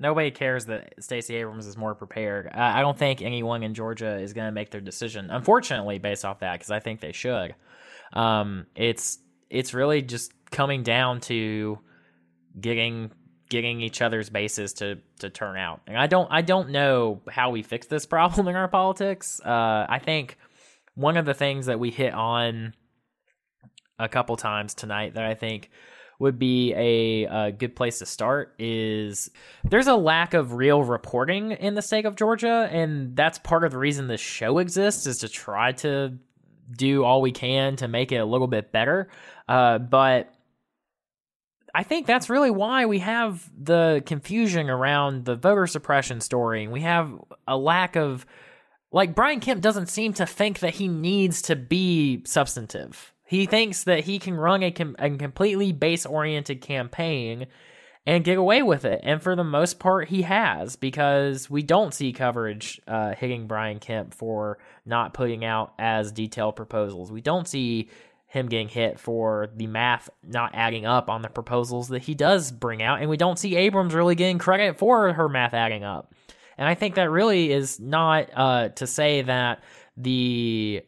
[0.00, 2.48] Nobody cares that Stacey Abrams is more prepared.
[2.48, 6.40] I don't think anyone in Georgia is going to make their decision, unfortunately, based off
[6.40, 7.54] that, because I think they should.
[8.14, 9.18] Um, it's
[9.50, 11.78] it's really just coming down to
[12.58, 13.10] getting
[13.50, 15.82] getting each other's bases to to turn out.
[15.86, 19.38] And I don't I don't know how we fix this problem in our politics.
[19.44, 20.38] Uh, I think
[20.94, 22.74] one of the things that we hit on
[23.98, 25.68] a couple times tonight that I think
[26.20, 29.30] would be a, a, good place to start is
[29.64, 33.72] there's a lack of real reporting in the state of Georgia, and that's part of
[33.72, 36.16] the reason this show exists is to try to
[36.76, 39.08] do all we can to make it a little bit better.
[39.48, 40.32] Uh, but
[41.74, 46.64] I think that's really why we have the confusion around the voter suppression story.
[46.64, 47.12] And we have
[47.48, 48.26] a lack of,
[48.92, 53.14] like, Brian Kemp doesn't seem to think that he needs to be substantive.
[53.30, 57.46] He thinks that he can run a, com- a completely base oriented campaign
[58.04, 59.02] and get away with it.
[59.04, 63.78] And for the most part, he has because we don't see coverage uh, hitting Brian
[63.78, 67.12] Kemp for not putting out as detailed proposals.
[67.12, 67.88] We don't see
[68.26, 72.50] him getting hit for the math not adding up on the proposals that he does
[72.50, 73.00] bring out.
[73.00, 76.12] And we don't see Abrams really getting credit for her math adding up.
[76.58, 79.62] And I think that really is not uh, to say that
[79.96, 80.82] the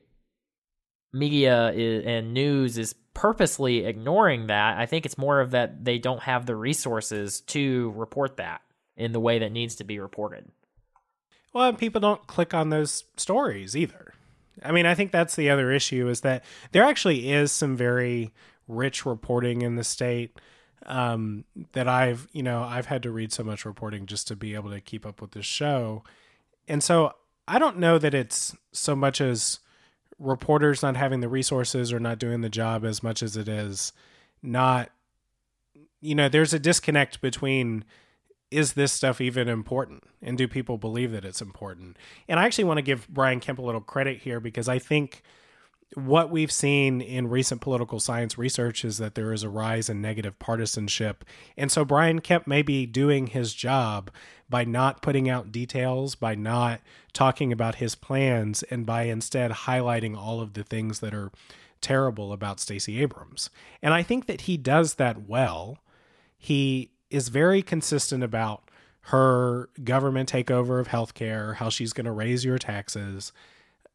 [1.13, 4.79] media is, and news is purposely ignoring that.
[4.79, 8.63] I think it's more of that they don't have the resources to report that
[8.97, 10.51] in the way that needs to be reported.
[11.53, 14.15] Well, people don't click on those stories either.
[14.63, 18.33] I mean, I think that's the other issue is that there actually is some very
[18.69, 20.39] rich reporting in the state
[20.87, 24.55] um, that I've, you know, I've had to read so much reporting just to be
[24.55, 26.05] able to keep up with this show.
[26.69, 27.13] And so
[27.47, 29.61] I don't know that it's so much as
[30.23, 33.93] reporters not having the resources or not doing the job as much as it is
[34.43, 34.91] not,
[36.01, 37.85] you know, there's a disconnect between
[38.51, 40.05] is this stuff even important?
[40.21, 41.97] And do people believe that it's important?
[42.29, 45.23] And I actually want to give Brian Kemp a little credit here because I think
[45.95, 50.01] what we've seen in recent political science research is that there is a rise in
[50.01, 51.25] negative partisanship.
[51.57, 54.11] And so Brian Kemp may be doing his job
[54.49, 56.81] by not putting out details, by not
[57.13, 61.31] talking about his plans, and by instead highlighting all of the things that are
[61.81, 63.51] terrible about Stacey Abrams.
[63.83, 65.79] And I think that he does that well.
[66.39, 68.71] He is very consistent about
[69.07, 73.33] her government takeover of healthcare, how she's going to raise your taxes,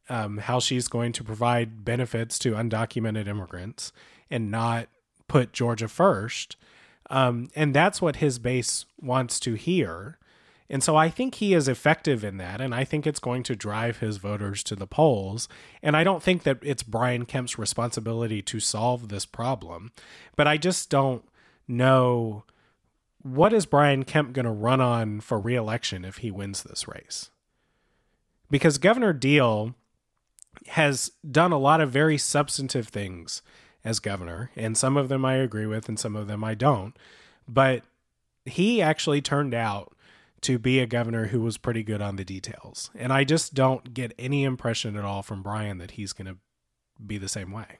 [0.08, 3.92] um, how she's going to provide benefits to undocumented immigrants
[4.30, 4.88] and not
[5.26, 6.56] put Georgia first.
[7.10, 10.18] Um, and that's what his base wants to hear.
[10.70, 12.60] And so I think he is effective in that.
[12.60, 15.48] And I think it's going to drive his voters to the polls.
[15.82, 19.92] And I don't think that it's Brian Kemp's responsibility to solve this problem.
[20.36, 21.24] But I just don't
[21.66, 22.44] know
[23.22, 27.30] what is Brian Kemp going to run on for reelection if he wins this race?
[28.50, 29.74] Because Governor Deal
[30.66, 33.42] has done a lot of very substantive things
[33.84, 36.96] as governor, and some of them I agree with and some of them I don't.
[37.46, 37.84] But
[38.44, 39.94] he actually turned out
[40.42, 42.90] to be a governor who was pretty good on the details.
[42.94, 46.36] And I just don't get any impression at all from Brian that he's going to
[47.04, 47.78] be the same way.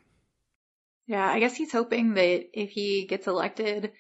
[1.07, 3.93] Yeah, I guess he's hoping that if he gets elected,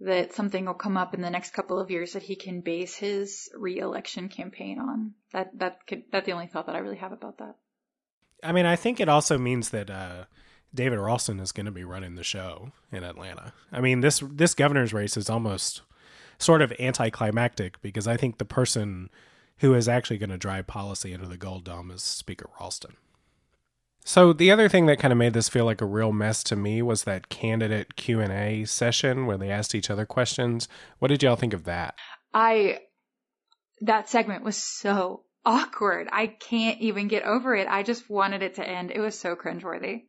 [0.00, 2.94] that something will come up in the next couple of years that he can base
[2.94, 5.14] his re-election campaign on.
[5.32, 7.56] That that could that's the only thought that I really have about that.
[8.44, 10.24] I mean, I think it also means that uh,
[10.74, 13.52] David Ralston is going to be running the show in Atlanta.
[13.72, 15.82] I mean, this this governor's race is almost
[16.38, 19.08] sort of anticlimactic because I think the person
[19.58, 22.96] who is actually going to drive policy into the gold dome is Speaker Ralston.
[24.04, 26.56] So the other thing that kind of made this feel like a real mess to
[26.56, 30.68] me was that candidate Q&A session where they asked each other questions.
[30.98, 31.94] What did y'all think of that?
[32.34, 32.80] I
[33.80, 36.08] that segment was so awkward.
[36.12, 37.68] I can't even get over it.
[37.68, 38.90] I just wanted it to end.
[38.90, 40.04] It was so cringeworthy.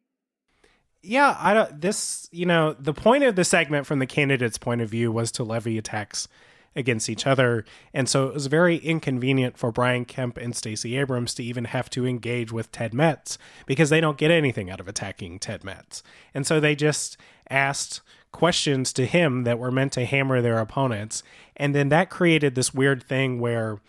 [1.01, 4.81] Yeah, I don't this, you know, the point of the segment from the candidate's point
[4.81, 6.27] of view was to levy attacks
[6.75, 7.63] against each other.
[7.93, 11.89] And so it was very inconvenient for Brian Kemp and Stacey Abrams to even have
[11.91, 16.03] to engage with Ted Metz because they don't get anything out of attacking Ted Metz.
[16.33, 17.17] And so they just
[17.49, 21.23] asked questions to him that were meant to hammer their opponents.
[21.55, 23.79] And then that created this weird thing where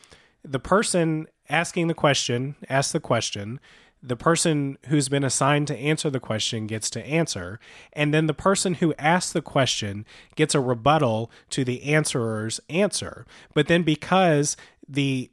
[0.44, 3.60] the person asking the question asks the question
[4.02, 7.58] the person who's been assigned to answer the question gets to answer,
[7.92, 13.26] and then the person who asks the question gets a rebuttal to the answerer's answer.
[13.52, 14.56] But then because
[14.88, 15.30] the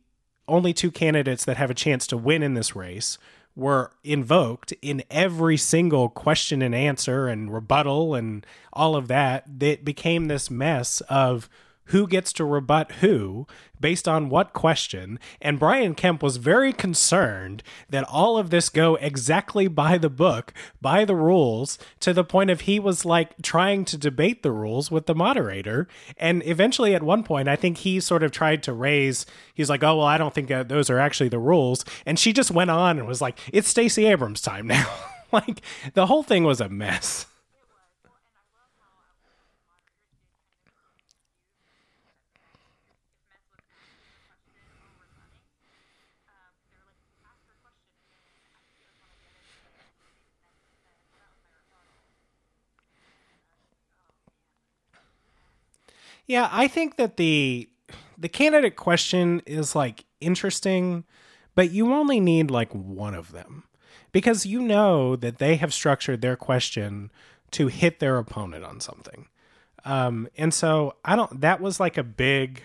[0.47, 3.18] only two candidates that have a chance to win in this race
[3.55, 9.86] were invoked in every single question and answer and rebuttal and all of that, it
[9.86, 11.47] became this mess of
[11.86, 13.45] who gets to rebut who
[13.79, 15.19] based on what question.
[15.41, 20.53] And Brian Kemp was very concerned that all of this go exactly by the book,
[20.81, 24.89] by the rules, to the point of he was like trying to debate the rules
[24.89, 25.89] with the moderator.
[26.17, 29.84] And eventually, at one point, I think he sort of tried to raise, he's like,
[29.84, 31.84] oh, well, I don't think those are actually the rules.
[32.05, 34.88] And she just went on and was like, it's Stacey Abrams' time now.
[35.34, 35.61] like,
[35.93, 37.25] the whole thing was a mess.
[56.26, 57.69] Yeah, I think that the
[58.17, 61.03] the candidate question is like interesting,
[61.55, 63.63] but you only need like one of them
[64.11, 67.11] because you know that they have structured their question
[67.51, 69.28] to hit their opponent on something.
[69.86, 72.63] Um, and so I don't, that was like a big,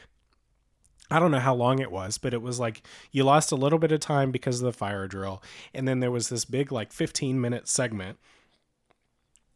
[1.11, 3.78] I don't know how long it was, but it was like you lost a little
[3.78, 5.42] bit of time because of the fire drill.
[5.74, 8.18] And then there was this big, like 15 minute segment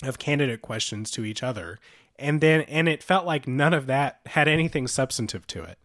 [0.03, 1.79] of candidate questions to each other
[2.19, 5.79] and then and it felt like none of that had anything substantive to it.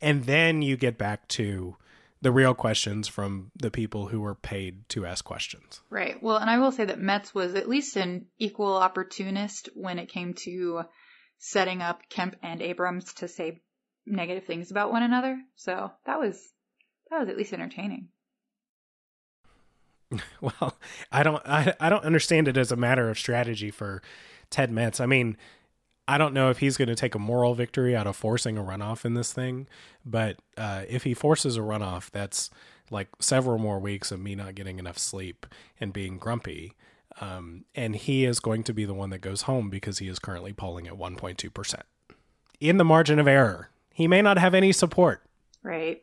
[0.00, 1.76] And then you get back to
[2.20, 5.80] the real questions from the people who were paid to ask questions.
[5.90, 6.22] Right.
[6.22, 10.08] Well and i will say that metz was at least an equal opportunist when it
[10.08, 10.82] came to
[11.38, 13.60] setting up kemp and abrams to say
[14.06, 15.40] negative things about one another.
[15.56, 16.40] So that was
[17.10, 18.08] that was at least entertaining.
[20.40, 20.76] Well
[21.12, 24.02] i don't I, I don't understand it as a matter of strategy for
[24.50, 25.00] ted metz.
[25.00, 25.36] I mean
[26.08, 28.62] I don't know if he's going to take a moral victory out of forcing a
[28.62, 29.68] runoff in this thing,
[30.06, 32.48] but uh, if he forces a runoff, that's
[32.90, 35.44] like several more weeks of me not getting enough sleep
[35.78, 36.72] and being grumpy.
[37.20, 40.18] Um, and he is going to be the one that goes home because he is
[40.18, 41.80] currently polling at 1.2%.
[42.58, 45.22] In the margin of error, he may not have any support.
[45.62, 46.02] Right.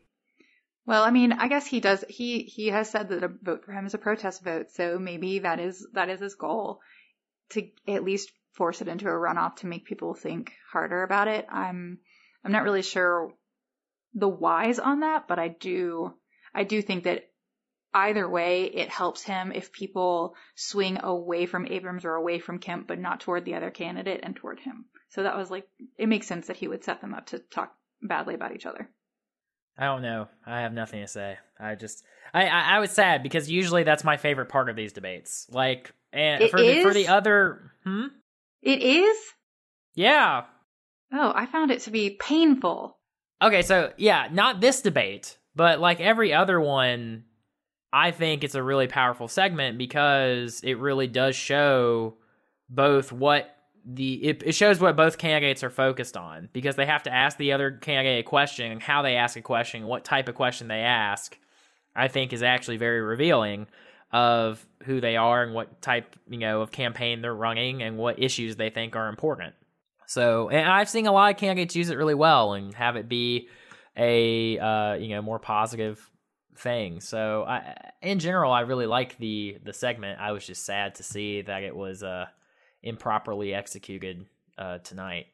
[0.86, 2.04] Well, I mean, I guess he does.
[2.08, 5.40] He he has said that a vote for him is a protest vote, so maybe
[5.40, 6.80] that is that is his goal
[7.50, 11.46] to at least force it into a runoff to make people think harder about it.
[11.50, 11.98] I'm
[12.44, 13.32] I'm not really sure
[14.14, 16.14] the whys on that, but I do
[16.54, 17.28] I do think that
[17.92, 22.86] either way it helps him if people swing away from Abrams or away from Kemp,
[22.86, 24.86] but not toward the other candidate and toward him.
[25.10, 27.74] So that was like it makes sense that he would set them up to talk
[28.02, 28.90] badly about each other.
[29.78, 30.28] I don't know.
[30.46, 31.36] I have nothing to say.
[31.60, 34.94] I just I I, I was sad because usually that's my favorite part of these
[34.94, 35.46] debates.
[35.50, 38.06] Like and It for the, for the other hmm?
[38.66, 39.16] It is?
[39.94, 40.42] Yeah.
[41.12, 42.98] Oh, I found it to be painful.
[43.40, 47.26] Okay, so yeah, not this debate, but like every other one,
[47.92, 52.16] I think it's a really powerful segment because it really does show
[52.68, 53.54] both what
[53.84, 57.38] the it, it shows what both candidates are focused on because they have to ask
[57.38, 60.66] the other candidate a question and how they ask a question, what type of question
[60.66, 61.38] they ask,
[61.94, 63.68] I think is actually very revealing
[64.12, 68.22] of who they are and what type, you know, of campaign they're running and what
[68.22, 69.54] issues they think are important.
[70.06, 73.08] So, and I've seen a lot of candidates use it really well and have it
[73.08, 73.48] be
[73.96, 76.10] a uh, you know more positive
[76.56, 77.00] thing.
[77.00, 80.20] So, I, in general, I really like the the segment.
[80.20, 82.26] I was just sad to see that it was uh,
[82.82, 84.26] improperly executed
[84.56, 85.26] uh, tonight.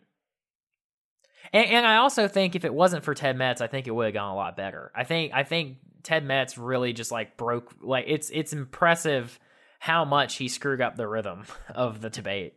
[1.53, 4.07] And, and I also think if it wasn't for Ted Metz, I think it would
[4.07, 4.91] have gone a lot better.
[4.95, 9.39] I think I think Ted Metz really just like broke like it's it's impressive
[9.79, 11.45] how much he screwed up the rhythm
[11.75, 12.55] of the debate.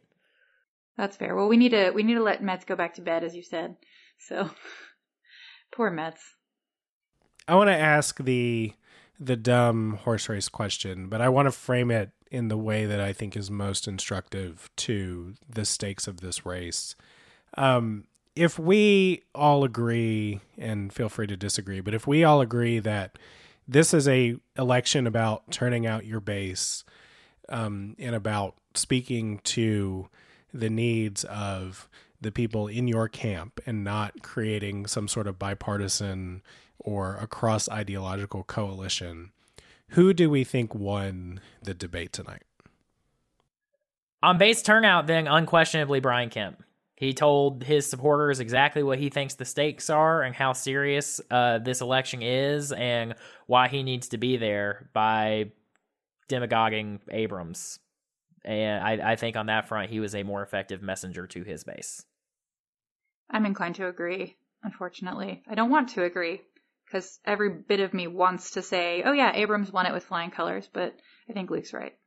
[0.98, 1.36] That's fair.
[1.36, 3.44] Well, we need to we need to let Metz go back to bed, as you
[3.44, 3.76] said.
[4.18, 4.50] So,
[5.76, 6.22] poor Metz.
[7.48, 8.74] I want to ask the
[9.20, 13.00] the dumb horse race question, but I want to frame it in the way that
[13.00, 16.96] I think is most instructive to the stakes of this race.
[17.58, 22.80] Um, if we all agree, and feel free to disagree, but if we all agree
[22.80, 23.18] that
[23.68, 26.84] this is a election about turning out your base
[27.50, 30.10] um, and about speaking to
[30.54, 31.90] the needs of
[32.22, 36.42] the people in your camp and not creating some sort of bipartisan
[36.80, 39.32] or a cross ideological coalition.
[39.90, 42.44] Who do we think won the debate tonight?
[44.24, 46.64] On base turnout, then unquestionably Brian Kemp.
[46.96, 51.60] He told his supporters exactly what he thinks the stakes are and how serious uh,
[51.60, 53.16] this election is and
[53.48, 55.52] why he needs to be there by
[56.30, 57.80] demagoguing Abrams
[58.46, 61.64] and I, I think on that front he was a more effective messenger to his
[61.64, 62.06] base.
[63.30, 64.38] I'm inclined to agree.
[64.64, 66.42] Unfortunately, I don't want to agree
[66.86, 70.32] because every bit of me wants to say, "Oh yeah, Abrams won it with flying
[70.32, 70.96] colors," but
[71.30, 71.98] I think Luke's right.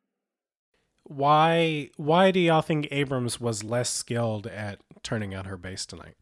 [1.08, 1.88] Why?
[1.96, 6.16] Why do y'all think Abrams was less skilled at turning out her base tonight?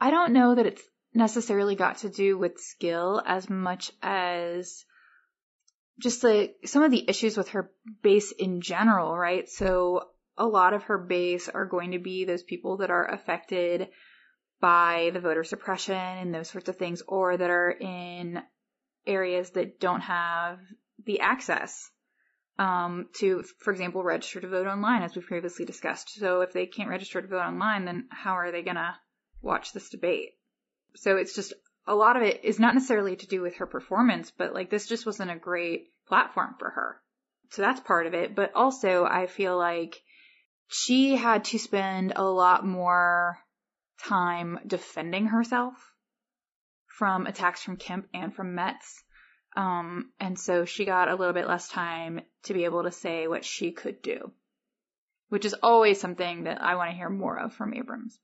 [0.00, 0.82] I don't know that it's
[1.12, 4.86] necessarily got to do with skill as much as
[6.00, 7.70] just the some of the issues with her
[8.02, 9.46] base in general, right?
[9.48, 13.88] So a lot of her base are going to be those people that are affected
[14.62, 18.40] by the voter suppression and those sorts of things, or that are in
[19.06, 20.58] areas that don't have
[21.04, 21.90] the access
[22.58, 26.10] um, to, for example, register to vote online, as we previously discussed.
[26.10, 28.94] So if they can't register to vote online, then how are they going to
[29.40, 30.30] watch this debate?
[30.96, 31.54] So it's just
[31.86, 34.86] a lot of it is not necessarily to do with her performance, but like this
[34.86, 37.00] just wasn't a great platform for her.
[37.50, 38.34] So that's part of it.
[38.34, 40.00] But also, I feel like
[40.68, 43.38] she had to spend a lot more
[44.04, 45.74] time defending herself
[46.86, 49.02] from attacks from Kemp and from Metz.
[49.56, 53.28] Um, and so she got a little bit less time to be able to say
[53.28, 54.32] what she could do,
[55.28, 58.18] which is always something that I want to hear more of from Abrams.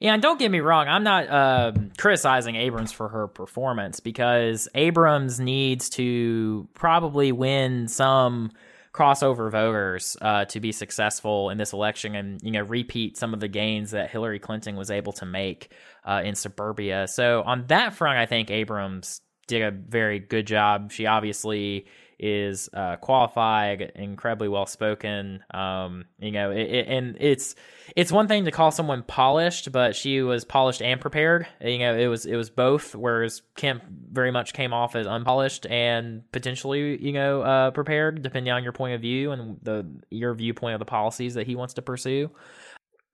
[0.00, 4.68] Yeah, and don't get me wrong, I'm not uh, criticizing Abrams for her performance because
[4.74, 8.52] Abrams needs to probably win some
[8.94, 13.40] crossover voters uh, to be successful in this election and you know repeat some of
[13.40, 15.72] the gains that Hillary Clinton was able to make
[16.04, 17.06] uh, in suburbia.
[17.08, 20.92] So on that front, I think Abrams did a very good job.
[20.92, 21.86] She obviously
[22.20, 25.44] is uh, qualified, incredibly well spoken.
[25.52, 27.54] Um, you know, it, it, and it's
[27.94, 31.46] it's one thing to call someone polished, but she was polished and prepared.
[31.60, 32.94] You know, it was it was both.
[32.94, 38.52] Whereas Kemp very much came off as unpolished and potentially, you know, uh, prepared, depending
[38.52, 41.74] on your point of view and the your viewpoint of the policies that he wants
[41.74, 42.30] to pursue.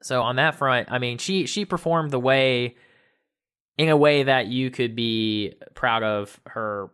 [0.02, 2.76] So on that front, I mean, she she performed the way
[3.76, 6.90] in a way that you could be proud of her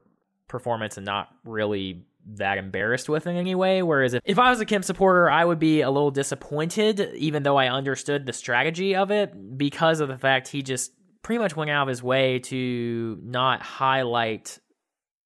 [0.49, 2.03] performance and not really
[2.37, 3.83] that embarrassed with in any way.
[3.83, 7.43] Whereas if, if I was a Kemp supporter, I would be a little disappointed, even
[7.43, 11.57] though I understood the strategy of it, because of the fact he just pretty much
[11.57, 14.59] went out of his way to not highlight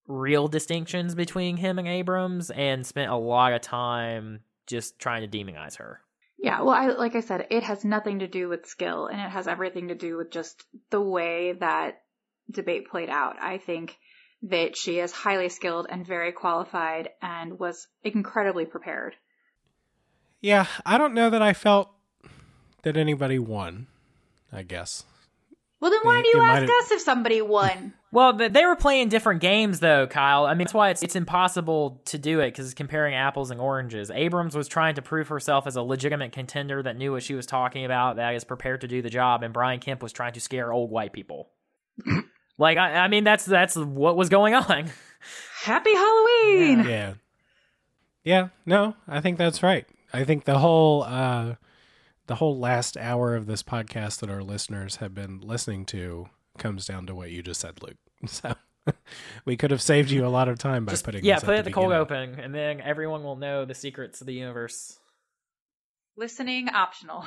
[0.07, 5.39] real distinctions between him and Abrams and spent a lot of time just trying to
[5.39, 6.01] demonize her.
[6.45, 9.31] Yeah, well, I, like I said, it has nothing to do with skill and it
[9.31, 12.03] has everything to do with just the way that
[12.51, 13.37] debate played out.
[13.41, 13.97] I think
[14.43, 19.17] that she is highly skilled and very qualified and was incredibly prepared.
[20.43, 21.89] Yeah, I don't know that I felt
[22.83, 23.87] that anybody won,
[24.53, 25.05] I guess.
[25.85, 27.93] Well, then why It- do you ask us if somebody won?
[28.11, 30.47] Well, they were playing different games, though, Kyle.
[30.47, 33.61] I mean, that's why it's it's impossible to do it because it's comparing apples and
[33.61, 34.09] oranges.
[34.09, 37.45] Abrams was trying to prove herself as a legitimate contender that knew what she was
[37.45, 40.41] talking about, that is prepared to do the job, and Brian Kemp was trying to
[40.41, 41.49] scare old white people.
[42.57, 44.91] like, I, I mean, that's that's what was going on.
[45.65, 46.85] Happy Halloween!
[46.89, 47.15] yeah
[48.23, 51.55] yeah no i think that's right i think the whole uh
[52.27, 56.27] the whole last hour of this podcast that our listeners have been listening to
[56.59, 57.97] comes down to what you just said luke
[58.27, 58.55] so
[59.45, 61.55] we could have saved you a lot of time by Just putting yeah, this put
[61.55, 62.01] it at at the the cold beginning.
[62.33, 64.99] open, and then everyone will know the secrets of the universe.
[66.17, 67.25] Listening optional.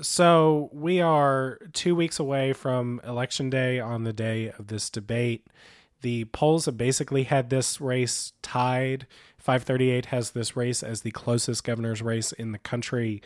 [0.00, 5.46] So we are two weeks away from election day on the day of this debate.
[6.00, 9.06] The polls have basically had this race tied.
[9.38, 13.22] 538 has this race as the closest governor's race in the country.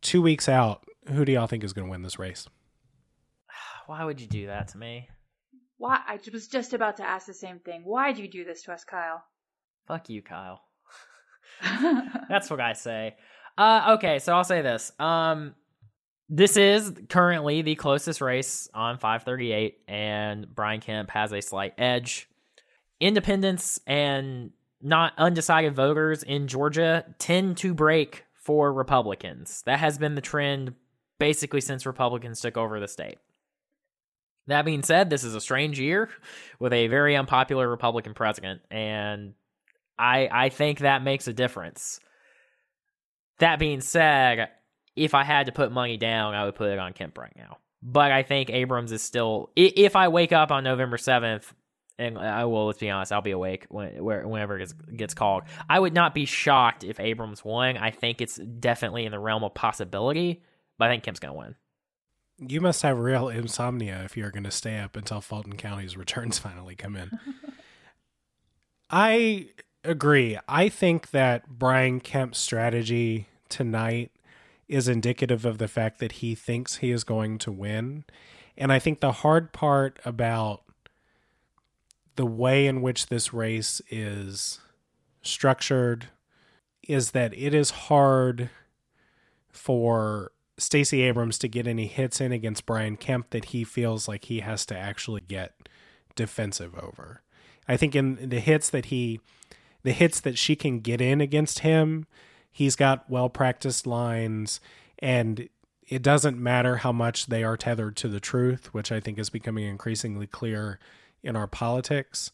[0.00, 2.48] Two weeks out, who do y'all think is going to win this race?
[3.86, 5.08] Why would you do that to me?
[5.78, 6.00] Why?
[6.06, 7.82] I was just about to ask the same thing.
[7.82, 9.22] Why'd you do this to us, Kyle?
[9.86, 10.60] Fuck you, Kyle.
[12.28, 13.16] That's what I say.
[13.56, 14.92] Uh, okay, so I'll say this.
[14.98, 15.54] Um,
[16.28, 22.28] this is currently the closest race on 538, and Brian Kemp has a slight edge.
[23.00, 24.50] Independents and
[24.82, 29.62] not undecided voters in Georgia tend to break for Republicans.
[29.66, 30.72] That has been the trend
[31.18, 33.18] basically since Republicans took over the state.
[34.46, 36.08] That being said, this is a strange year
[36.58, 39.34] with a very unpopular Republican president, and
[39.98, 42.00] I I think that makes a difference.
[43.38, 44.48] That being said,
[44.96, 47.58] if I had to put money down, I would put it on Kemp right now.
[47.82, 49.50] But I think Abrams is still.
[49.56, 51.52] If I wake up on November seventh,
[51.98, 55.42] and I will, let's be honest, I'll be awake when, whenever it gets, gets called.
[55.68, 57.76] I would not be shocked if Abrams won.
[57.76, 60.42] I think it's definitely in the realm of possibility,
[60.78, 61.56] but I think Kemp's gonna win.
[62.38, 66.38] You must have real insomnia if you're going to stay up until Fulton County's returns
[66.38, 67.10] finally come in.
[68.90, 69.48] I
[69.82, 70.38] agree.
[70.48, 74.12] I think that Brian Kemp's strategy tonight
[74.68, 78.04] is indicative of the fact that he thinks he is going to win.
[78.56, 80.62] And I think the hard part about
[82.18, 84.58] the way in which this race is
[85.22, 86.08] structured
[86.82, 88.50] is that it is hard
[89.52, 94.24] for Stacey Abrams to get any hits in against Brian Kemp that he feels like
[94.24, 95.68] he has to actually get
[96.16, 97.22] defensive over.
[97.68, 99.20] I think in the hits that he
[99.84, 102.04] the hits that she can get in against him,
[102.50, 104.58] he's got well practiced lines
[104.98, 105.48] and
[105.86, 109.30] it doesn't matter how much they are tethered to the truth, which I think is
[109.30, 110.80] becoming increasingly clear
[111.22, 112.30] in our politics.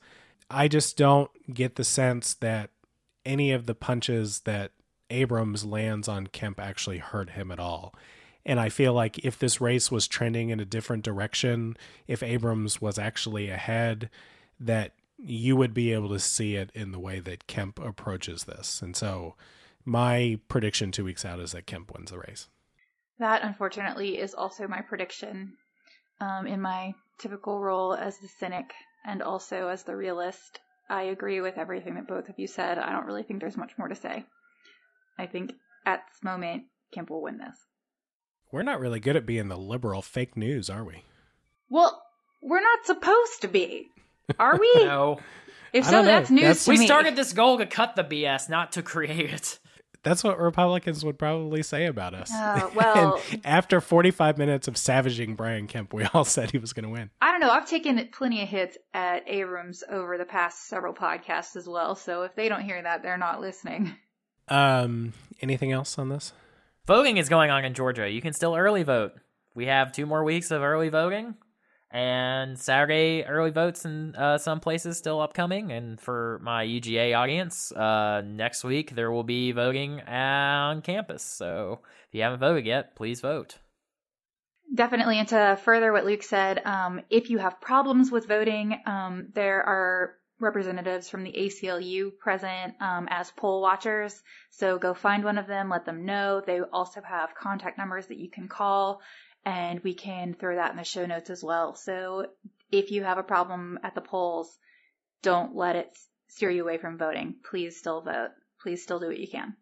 [0.51, 2.71] I just don't get the sense that
[3.25, 4.73] any of the punches that
[5.11, 7.95] Abrams lands on Kemp actually hurt him at all.
[8.47, 11.77] And I feel like if this race was trending in a different direction,
[12.07, 14.11] if Abrams was actually ahead,
[14.61, 18.83] that you would be able to see it in the way that Kemp approaches this.
[18.83, 19.35] And so
[19.85, 22.49] my prediction two weeks out is that Kemp wins the race.
[23.19, 25.55] That, unfortunately, is also my prediction
[26.21, 28.73] um, in my typical role as the cynic
[29.07, 30.61] and also as the realist.
[30.89, 32.79] I agree with everything that both of you said.
[32.79, 34.25] I don't really think there's much more to say.
[35.19, 35.53] I think
[35.87, 37.57] at this moment, Kemp will win this.
[38.53, 41.03] We're not really good at being the liberal fake news, are we?
[41.71, 42.03] Well,
[42.43, 43.89] we're not supposed to be.
[44.39, 44.73] Are we?
[44.85, 45.19] No,
[45.73, 46.87] If so, that's news That's- to we me.
[46.87, 49.59] started this goal to cut the BS, not to create it.
[50.05, 52.31] That's what Republicans would probably say about us.
[52.35, 56.73] Oh, well- And after 45 minutes of savaging Brian Kemp, we all said he was
[56.73, 57.11] going to win.
[57.21, 57.51] I don't know.
[57.51, 61.95] I've taken plenty of hits at Abrams over the past several podcasts as well.
[61.97, 63.97] So if they don't hear that, they're not listening.
[64.49, 66.35] Um, anything else on this?
[66.87, 68.11] Voting is going on in Georgia.
[68.11, 69.13] You can still early vote.
[69.55, 71.35] We have two more weeks of early voting,
[71.91, 75.73] and Saturday early votes in uh, some places still upcoming.
[75.73, 81.23] And for my UGA audience, uh, next week there will be voting on campus.
[81.23, 83.59] So if you haven't voted yet, please vote.
[84.75, 85.19] Definitely.
[85.19, 89.63] And to further what Luke said, um, if you have problems with voting, um, there
[89.63, 94.21] are representatives from the ACLU present um, as poll watchers.
[94.51, 96.43] So go find one of them, let them know.
[96.45, 99.01] They also have contact numbers that you can call,
[99.45, 101.75] and we can throw that in the show notes as well.
[101.75, 102.27] So
[102.71, 104.57] if you have a problem at the polls,
[105.23, 105.91] don't let it
[106.29, 107.37] steer you away from voting.
[107.49, 108.31] Please still vote.
[108.63, 109.55] Please still do what you can.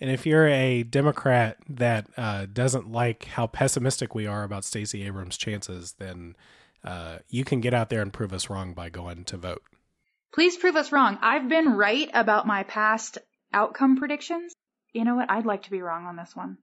[0.00, 5.04] And if you're a Democrat that uh, doesn't like how pessimistic we are about Stacey
[5.04, 6.36] Abrams' chances, then
[6.84, 9.62] uh, you can get out there and prove us wrong by going to vote.
[10.34, 11.18] Please prove us wrong.
[11.22, 13.16] I've been right about my past
[13.54, 14.52] outcome predictions.
[14.92, 15.30] You know what?
[15.30, 16.58] I'd like to be wrong on this one.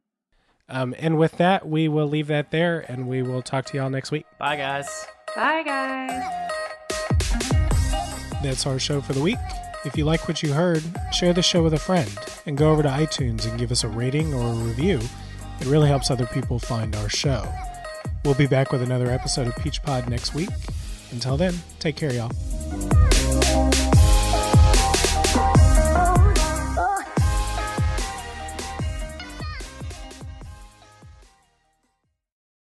[0.69, 3.89] Um, and with that, we will leave that there and we will talk to y'all
[3.89, 4.25] next week.
[4.39, 5.05] Bye, guys.
[5.35, 6.49] Bye, guys.
[8.41, 9.37] That's our show for the week.
[9.85, 12.09] If you like what you heard, share the show with a friend
[12.45, 14.99] and go over to iTunes and give us a rating or a review.
[15.59, 17.47] It really helps other people find our show.
[18.23, 20.49] We'll be back with another episode of Peach Pod next week.
[21.11, 22.31] Until then, take care, y'all.